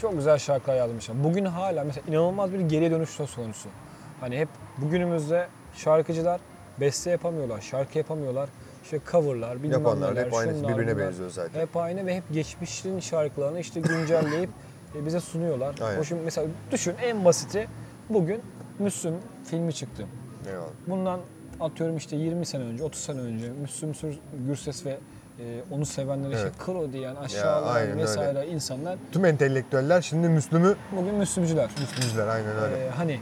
[0.00, 1.24] çok güzel şarkılar yazmışlar.
[1.24, 3.68] Bugün hala mesela inanılmaz bir geriye dönüş söz konusu.
[4.20, 4.48] Hani hep
[4.78, 6.40] bugünümüzde şarkıcılar
[6.80, 8.48] beste yapamıyorlar, şarkı yapamıyorlar.
[8.84, 11.06] İşte coverlar, bilmem Yapanlar neler, hep aynı, şunlar, birbirine bunlar.
[11.06, 11.60] benziyor zaten.
[11.60, 14.50] Hep aynı ve hep geçmişin şarkılarını işte güncelleyip
[14.94, 15.74] e, bize sunuyorlar.
[15.84, 16.00] Aynen.
[16.00, 17.68] O şimdi mesela düşün en basiti
[18.10, 18.42] bugün
[18.78, 19.14] Müslüm
[19.44, 20.06] filmi çıktı.
[20.50, 20.66] eyvallah.
[20.86, 21.20] Bundan
[21.60, 24.90] atıyorum işte 20 sene önce, 30 sene önce Müslüm Sür- Gürses ve
[25.38, 26.52] e, onu sevenler işte Evet.
[26.58, 28.50] kro diyen, aşağılayan vesaire öyle.
[28.50, 31.70] insanlar Tüm entelektüeller şimdi Müslüm'ü bugün Müslümcüler.
[31.80, 32.76] Müslümcüler aynen öyle.
[32.86, 33.20] Ee, hani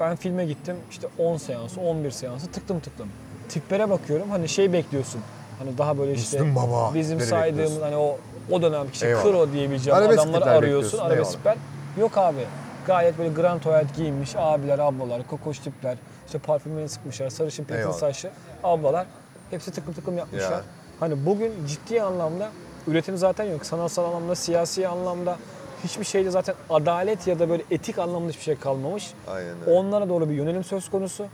[0.00, 3.08] ben filme gittim işte 10 seansı, 11 seansı tıklım tıklım.
[3.48, 5.20] Tiplere bakıyorum hani şey bekliyorsun.
[5.58, 7.82] Hani daha böyle işte Müslüm Baba bizim saydığımız bekliyorsun.
[7.82, 8.18] hani o
[8.50, 9.22] o dönem işte Eyvallah.
[9.22, 10.62] kro diyebileceğim Arabesk adamları arıyorsun.
[10.72, 11.32] bekliyorsun, Arabesk eyvallah.
[11.32, 11.56] tipler.
[12.02, 12.46] Yok abi.
[12.86, 15.98] Gayet böyle grand tuvalet giyinmiş abiler, ablalar, kokoş tipler.
[16.26, 17.92] işte parfümlerini sıkmışlar, sarışın Eyvallah.
[17.92, 18.30] saçlı
[18.64, 19.06] ablalar.
[19.50, 20.50] Hepsi tıkım tıkım yapmışlar.
[20.52, 20.62] Ya.
[21.00, 22.48] Hani bugün ciddi anlamda
[22.86, 23.66] üretim zaten yok.
[23.66, 25.36] Sanatsal anlamda, siyasi anlamda
[25.84, 29.14] hiçbir şeyde zaten adalet ya da böyle etik anlamda hiçbir şey kalmamış.
[29.28, 29.70] Aynen öyle.
[29.72, 31.26] Onlara doğru bir yönelim söz konusu.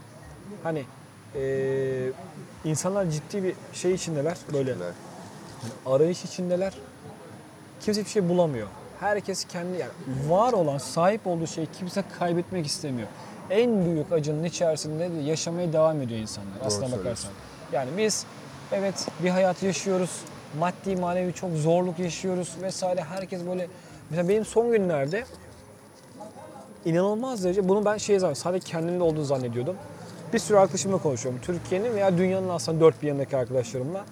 [0.63, 0.85] Hani
[1.35, 2.11] eee,
[2.65, 4.37] insanlar ciddi bir şey içindeler.
[4.53, 4.75] Böyle
[5.85, 6.73] arayış içindeler.
[7.81, 8.67] Kimse bir şey bulamıyor.
[8.99, 9.91] Herkes kendi yani
[10.27, 13.07] var olan, sahip olduğu şeyi kimse kaybetmek istemiyor.
[13.49, 17.31] En büyük acının içerisinde de yaşamaya devam ediyor insanlar aslına bakarsan.
[17.71, 18.25] Yani biz
[18.71, 20.21] evet bir hayat yaşıyoruz.
[20.59, 23.03] Maddi manevi çok zorluk yaşıyoruz vesaire.
[23.03, 23.67] Herkes böyle
[24.09, 25.23] mesela benim son günlerde
[26.85, 28.43] inanılmaz derece bunu ben şey zannediyorum.
[28.43, 29.75] Sadece kendimde olduğunu zannediyordum.
[30.33, 31.41] Bir sürü arkadaşımla konuşuyorum.
[31.43, 34.05] Türkiye'nin veya dünyanın aslında dört bir yanındaki arkadaşlarımla.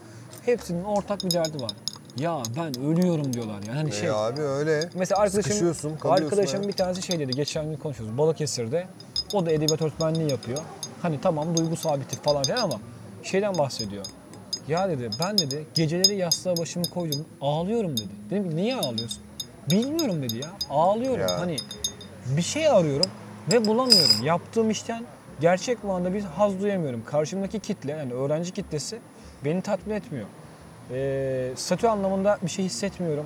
[0.46, 1.72] Hepsinin ortak bir derdi var.
[2.20, 3.78] Ya ben ölüyorum diyorlar yani.
[3.78, 4.89] Hani şey, E abi öyle.
[4.93, 6.68] Mesela arkadaşım, arkadaşım ya.
[6.68, 8.88] bir tanesi şey dedi, geçen gün konuşuyoruz Balıkesir'de.
[9.34, 10.59] O da edebiyat öğretmenliği yapıyor.
[11.01, 12.80] Hani tamam duygu sabiti falan filan ama
[13.24, 14.05] şeyden bahsediyor.
[14.68, 18.09] Ya dedi ben dedi geceleri yastığa başımı koydum ağlıyorum dedi.
[18.30, 19.24] Dedim ki niye ağlıyorsun?
[19.72, 21.28] Bilmiyorum dedi ya ağlıyorum.
[21.28, 21.39] Ya.
[21.39, 21.57] Hani
[22.38, 23.11] bir şey arıyorum
[23.51, 24.24] ve bulamıyorum.
[24.24, 25.03] Yaptığım işten
[25.39, 27.03] gerçek manada bir haz duyamıyorum.
[27.05, 28.99] Karşımdaki kitle yani öğrenci kitlesi
[29.45, 30.26] beni tatmin etmiyor.
[30.92, 33.26] Ee, statü anlamında bir şey hissetmiyorum.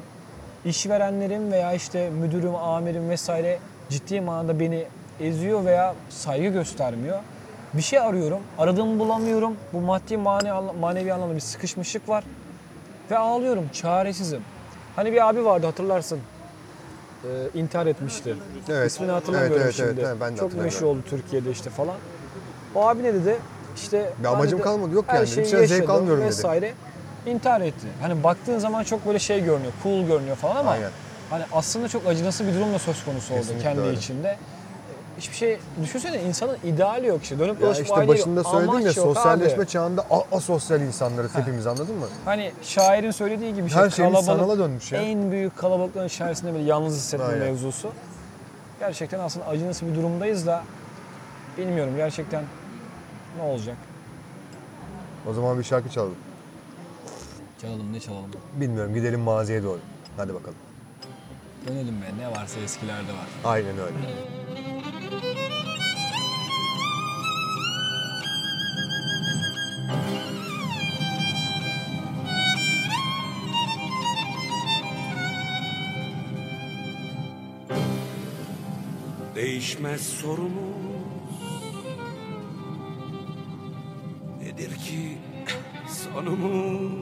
[0.66, 3.60] İşverenlerim veya işte müdürüm, amirim vesaire
[3.90, 4.86] ciddi manada beni
[5.20, 7.20] eziyor veya saygı göstermiyor.
[7.74, 9.56] Bir şey arıyorum, aradığımı bulamıyorum.
[9.74, 12.24] Bu maddi mane, manevi anlamda bir sıkışmışlık var.
[13.12, 14.42] Ve ağlıyorum, çaresizim.
[14.96, 16.20] Hani bir abi vardı hatırlarsın.
[17.24, 18.36] Ee, intihar etmişti.
[18.70, 18.92] Evet.
[18.92, 19.90] İsmini hatırlamıyorum Evet, evet, şimdi.
[19.90, 21.96] evet, evet, ben de Çok meşhur oldu Türkiye'de işte falan.
[22.76, 23.38] O abi ne dedi?
[23.76, 25.28] İşte Bir amacım dedi, kalmadı, yok her yani.
[25.28, 26.74] şeyi Bir şeye zevk yaşadım almıyorum dedi.
[27.26, 27.88] İntihar etti.
[28.02, 30.90] Hani baktığın zaman çok böyle şey görünüyor, cool görünüyor falan ama Aynen.
[31.30, 33.98] hani aslında çok acınası bir durum da söz konusu oldu Kesinlikle kendi öyle.
[33.98, 34.38] içinde.
[35.18, 37.40] Hiçbir şey düşünsene insanın ideali yok işte.
[37.40, 42.06] Dönüp Ya dolaşıp işte başında söyledim ya sosyalleşme çağında a- asosyal insanlarız hepimiz anladın mı?
[42.26, 45.02] Hani şairin söylediği gibi işte Her şeyimiz kalabalık, sanala dönmüş ya.
[45.02, 47.40] En büyük kalabalıkların içerisinde bile yalnız hissetme Aynen.
[47.40, 47.92] mevzusu.
[48.80, 50.64] Gerçekten aslında acınası bir durumdayız da
[51.58, 52.44] bilmiyorum gerçekten
[53.38, 53.78] ne olacak?
[55.30, 56.16] O zaman bir şarkı çalalım.
[57.62, 58.32] Çalalım ne çalalım?
[58.60, 59.80] Bilmiyorum gidelim maziye doğru.
[60.18, 60.58] Hadi bakalım.
[61.68, 63.28] Dönelim be ne varsa eskilerde var.
[63.44, 63.98] Aynen öyle.
[79.36, 80.52] Değişmez sorumuz
[84.42, 85.18] Nedir ki
[85.88, 87.01] sonumuz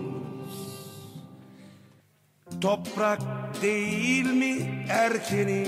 [2.62, 3.20] Toprak
[3.62, 5.68] değil mi erkeni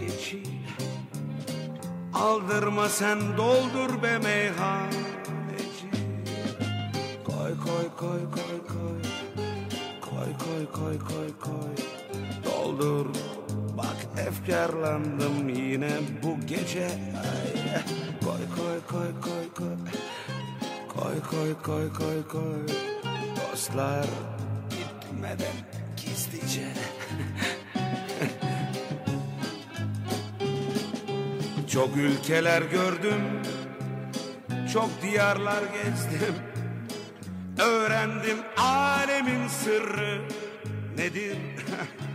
[0.00, 0.42] geçi?
[2.14, 5.88] Aldırma sen doldur be meyhaneci
[7.24, 9.00] Koy koy koy koy koy.
[10.00, 11.74] Koy koy koy koy koy.
[12.44, 13.06] Doldur.
[13.78, 15.90] Bak efkarlandım yine
[16.22, 16.86] bu gece.
[16.86, 17.80] Ay,
[18.24, 19.76] Koy koy koy koy koy.
[20.88, 22.76] Koy koy koy koy koy.
[23.36, 24.06] Dostlar
[24.70, 25.73] gitmeden
[26.14, 26.62] gizlice
[31.68, 33.22] Çok ülkeler gördüm
[34.72, 36.34] Çok diyarlar gezdim
[37.58, 40.20] Öğrendim alemin sırrı
[40.96, 41.36] nedir?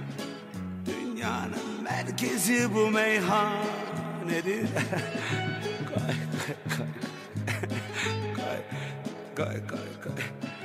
[0.85, 4.69] Dünyanın merkezi bu meyhanedir.
[5.89, 6.15] Kay
[8.35, 8.61] kay
[9.35, 10.58] kay kay kay kay.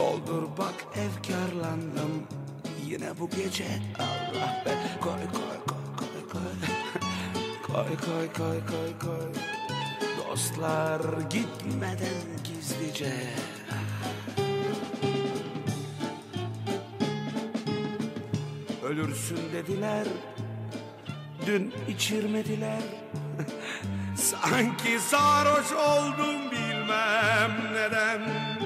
[0.00, 2.26] Doldur bak efkarlandım.
[2.86, 4.74] Yine bu gece Allah be.
[5.00, 6.40] Koy koy koy koy koy.
[7.62, 9.32] Koy koy koy koy koy.
[10.18, 13.12] Dostlar gitmeden gizlice.
[18.84, 20.06] Ölürsün dediler
[21.46, 22.82] Dün içirmediler.
[24.16, 28.59] Sanki sarhoş oldum bilmem neden.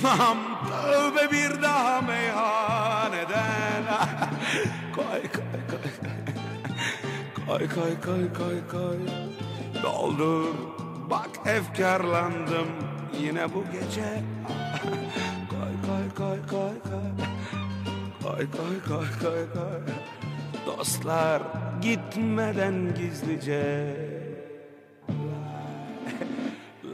[0.00, 0.38] Çıkmam
[0.68, 3.84] tövbe bir daha meyhaneden
[4.96, 5.80] Koy koy koy
[7.46, 8.98] Koy koy koy koy koy.
[9.82, 10.54] Doldur
[11.10, 12.68] bak efkarlandım
[13.20, 14.10] yine bu gece.
[15.50, 17.12] Koy koy koy koy koy.
[18.22, 19.94] Koy koy koy koy koy.
[20.66, 21.42] Dostlar
[21.82, 23.96] gitmeden gizlice.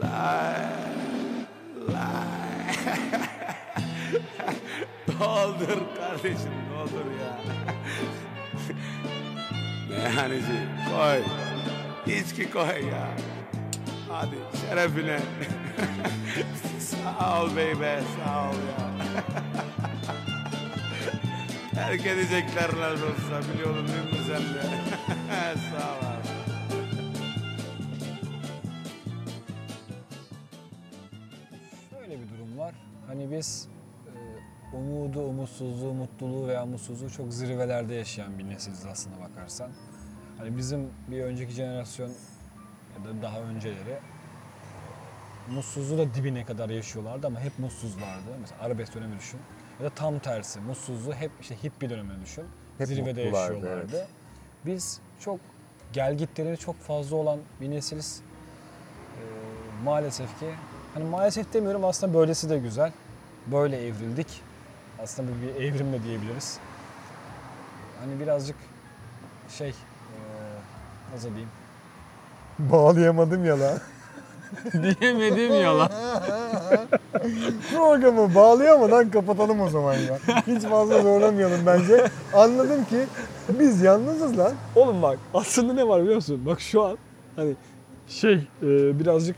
[0.01, 0.61] Lay
[1.93, 2.26] lay
[5.19, 7.37] Doldur kardeşim doldur ya
[9.89, 11.21] Meyhaneci koy.
[12.15, 13.07] İçki koy ya.
[14.09, 15.19] Hadi şerefine.
[16.79, 18.87] sağ ol beybe sağ ol ya.
[21.73, 24.63] Terk edecekler nasıl olsa biliyorum değil mi sen de?
[25.55, 26.07] sağ ol.
[31.89, 32.73] Şöyle bir durum var.
[33.07, 33.67] Hani biz
[34.73, 39.69] umudu, umutsuzluğu, mutluluğu veya mutsuzluğu çok zirvelerde yaşayan bir nesiliz aslında bakarsan.
[40.37, 42.07] Hani bizim bir önceki jenerasyon
[42.97, 43.99] ya da daha önceleri
[45.49, 48.37] mutsuzluğu da dibine kadar yaşıyorlardı ama hep mutsuzlardı.
[48.41, 49.39] Mesela arabesk dönemi düşün.
[49.79, 52.43] Ya da tam tersi mutsuzluğu hep işte hippie dönemini düşün.
[52.77, 53.97] Hep Zirvede yaşıyorlardı.
[53.97, 54.07] evet.
[54.65, 55.39] Biz çok
[55.93, 58.21] gelgitleri çok fazla olan bir nesiliz.
[59.17, 60.49] Ee, maalesef ki
[60.93, 62.91] hani maalesef demiyorum aslında böylesi de güzel.
[63.51, 64.41] Böyle evrildik.
[65.03, 66.59] Aslında bu bir evrim de diyebiliriz.
[67.99, 68.55] Hani birazcık
[69.49, 69.73] şey ee,
[71.13, 71.49] nasıl diyeyim?
[72.59, 73.79] Bağlayamadım ya lan.
[74.73, 75.89] Diyemedim ya lan.
[77.71, 80.19] Programı bağlayamadan kapatalım o zaman ya.
[80.47, 82.07] Hiç fazla zorlamayalım bence.
[82.33, 83.05] Anladım ki
[83.49, 84.53] biz yalnızız lan.
[84.75, 86.41] Oğlum bak aslında ne var biliyor musun?
[86.45, 86.97] Bak şu an
[87.35, 87.55] hani
[88.07, 89.35] şey e, birazcık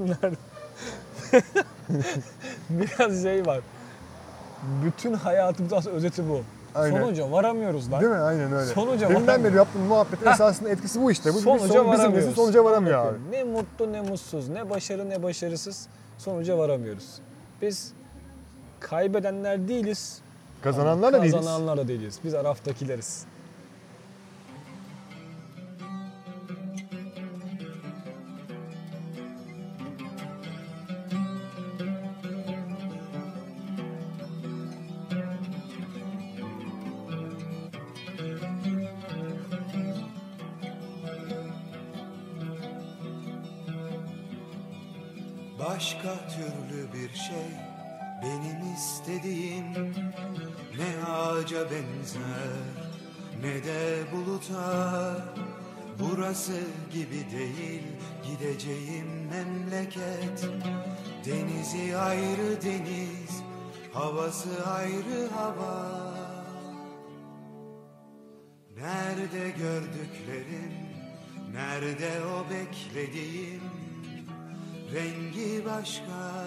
[0.00, 0.36] nerede?
[2.70, 3.60] Biraz şey var.
[4.84, 6.40] Bütün hayatımızın aslında özeti bu.
[6.74, 7.00] Aynen.
[7.00, 8.00] Sonuca varamıyoruz lan.
[8.00, 8.18] Değil mi?
[8.18, 8.72] Aynen öyle.
[8.72, 11.34] Sonuca Deminden beri yaptığım muhabbetin esasında etkisi bu işte.
[11.34, 12.14] Bu Sonuca bizim, bizim varamıyoruz.
[12.26, 13.16] nesil sonuca varamıyor abi.
[13.30, 15.86] Ne mutlu ne mutsuz, ne başarı ne başarısız
[16.18, 17.18] sonuca varamıyoruz.
[17.62, 17.92] Biz
[18.80, 20.20] kaybedenler değiliz.
[20.62, 21.36] Kazananlar da değiliz.
[21.36, 22.18] Kazananlar da değiliz.
[22.24, 23.24] Biz araftakileriz.
[49.06, 49.64] İstediğim
[50.78, 52.56] Ne ağaca benzer
[53.42, 55.24] ne de buluta.
[55.98, 56.60] Burası
[56.92, 57.82] gibi değil
[58.26, 60.48] gideceğim memleket.
[61.24, 63.42] Denizi ayrı deniz,
[63.92, 66.02] havası ayrı hava.
[68.76, 70.72] Nerede gördüklerim,
[71.52, 73.62] nerede o beklediğim?
[74.94, 76.46] Rengi başka,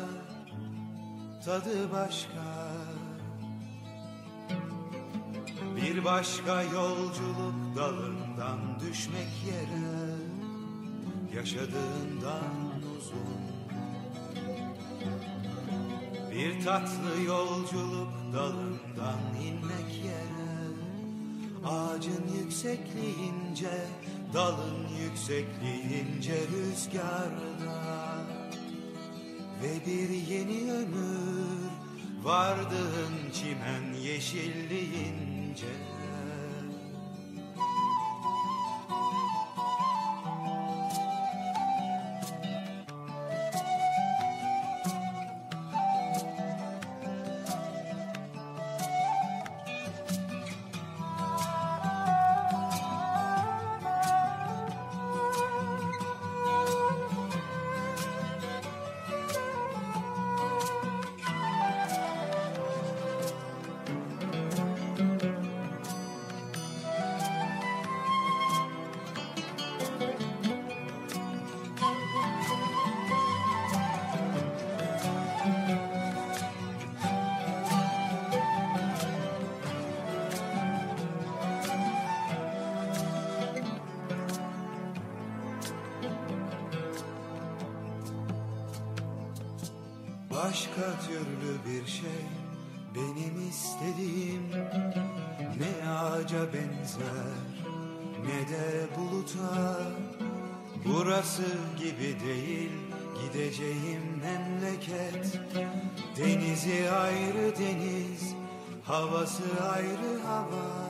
[1.50, 2.70] tadı başka.
[5.76, 10.16] Bir başka yolculuk dalından düşmek yere
[11.36, 12.54] Yaşadığından
[12.98, 13.42] uzun.
[16.32, 20.50] Bir tatlı yolculuk dalından inmek yere
[21.66, 23.88] Ağacın yüksekliğince,
[24.34, 27.79] dalın yüksekliğince rüzgarda
[29.64, 31.70] Ve bir yeni ömür
[32.24, 35.68] vardığın çimen yeşilliğince
[101.80, 102.72] Gibi değil
[103.22, 105.40] gideceğim memleket.
[106.18, 108.36] Denizi ayrı deniz,
[108.84, 109.44] havası
[109.74, 110.90] ayrı hava.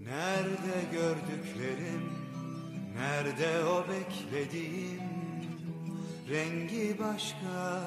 [0.00, 2.12] Nerede gördüklerim,
[2.94, 5.02] nerede o beklediğim?
[6.28, 7.82] Rengi başka,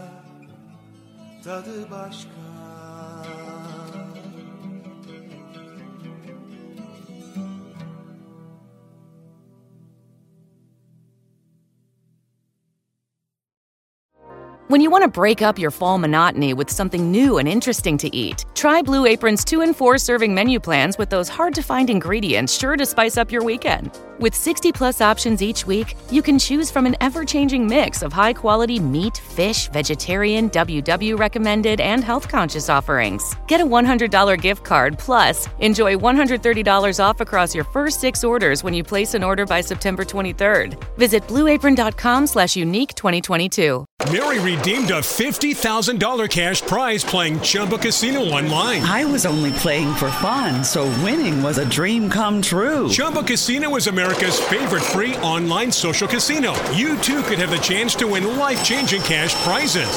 [1.43, 2.50] tadı başka
[14.71, 18.15] When you want to break up your fall monotony with something new and interesting to
[18.15, 21.89] eat, try Blue Apron's 2 and 4 serving menu plans with those hard to find
[21.89, 23.91] ingredients sure to spice up your weekend.
[24.19, 28.13] With 60 plus options each week, you can choose from an ever changing mix of
[28.13, 33.35] high quality meat, fish, vegetarian, WW recommended, and health conscious offerings.
[33.47, 38.73] Get a $100 gift card plus enjoy $130 off across your first six orders when
[38.73, 40.81] you place an order by September 23rd.
[40.97, 43.85] Visit blueapron.com slash unique 2022.
[44.11, 48.83] Mary redeemed a $50,000 cash prize playing Chumba Casino online.
[48.83, 52.87] I was only playing for fun, so winning was a dream come true.
[52.87, 56.53] Chumba Casino is America's favorite free online social casino.
[56.73, 59.89] You too could have the chance to win life changing cash prizes.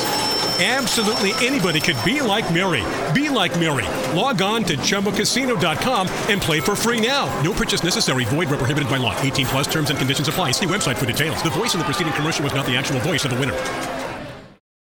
[0.61, 2.83] Absolutely anybody could be like Mary.
[3.13, 3.85] Be like Mary.
[4.17, 7.27] Log on to ChumboCasino.com and play for free now.
[7.43, 8.25] No purchase necessary.
[8.25, 9.15] Void where prohibited by law.
[9.21, 10.53] 18 plus terms and conditions apply.
[10.53, 11.43] See website for details.
[11.43, 14.04] The voice in the preceding commercial was not the actual voice of the winner.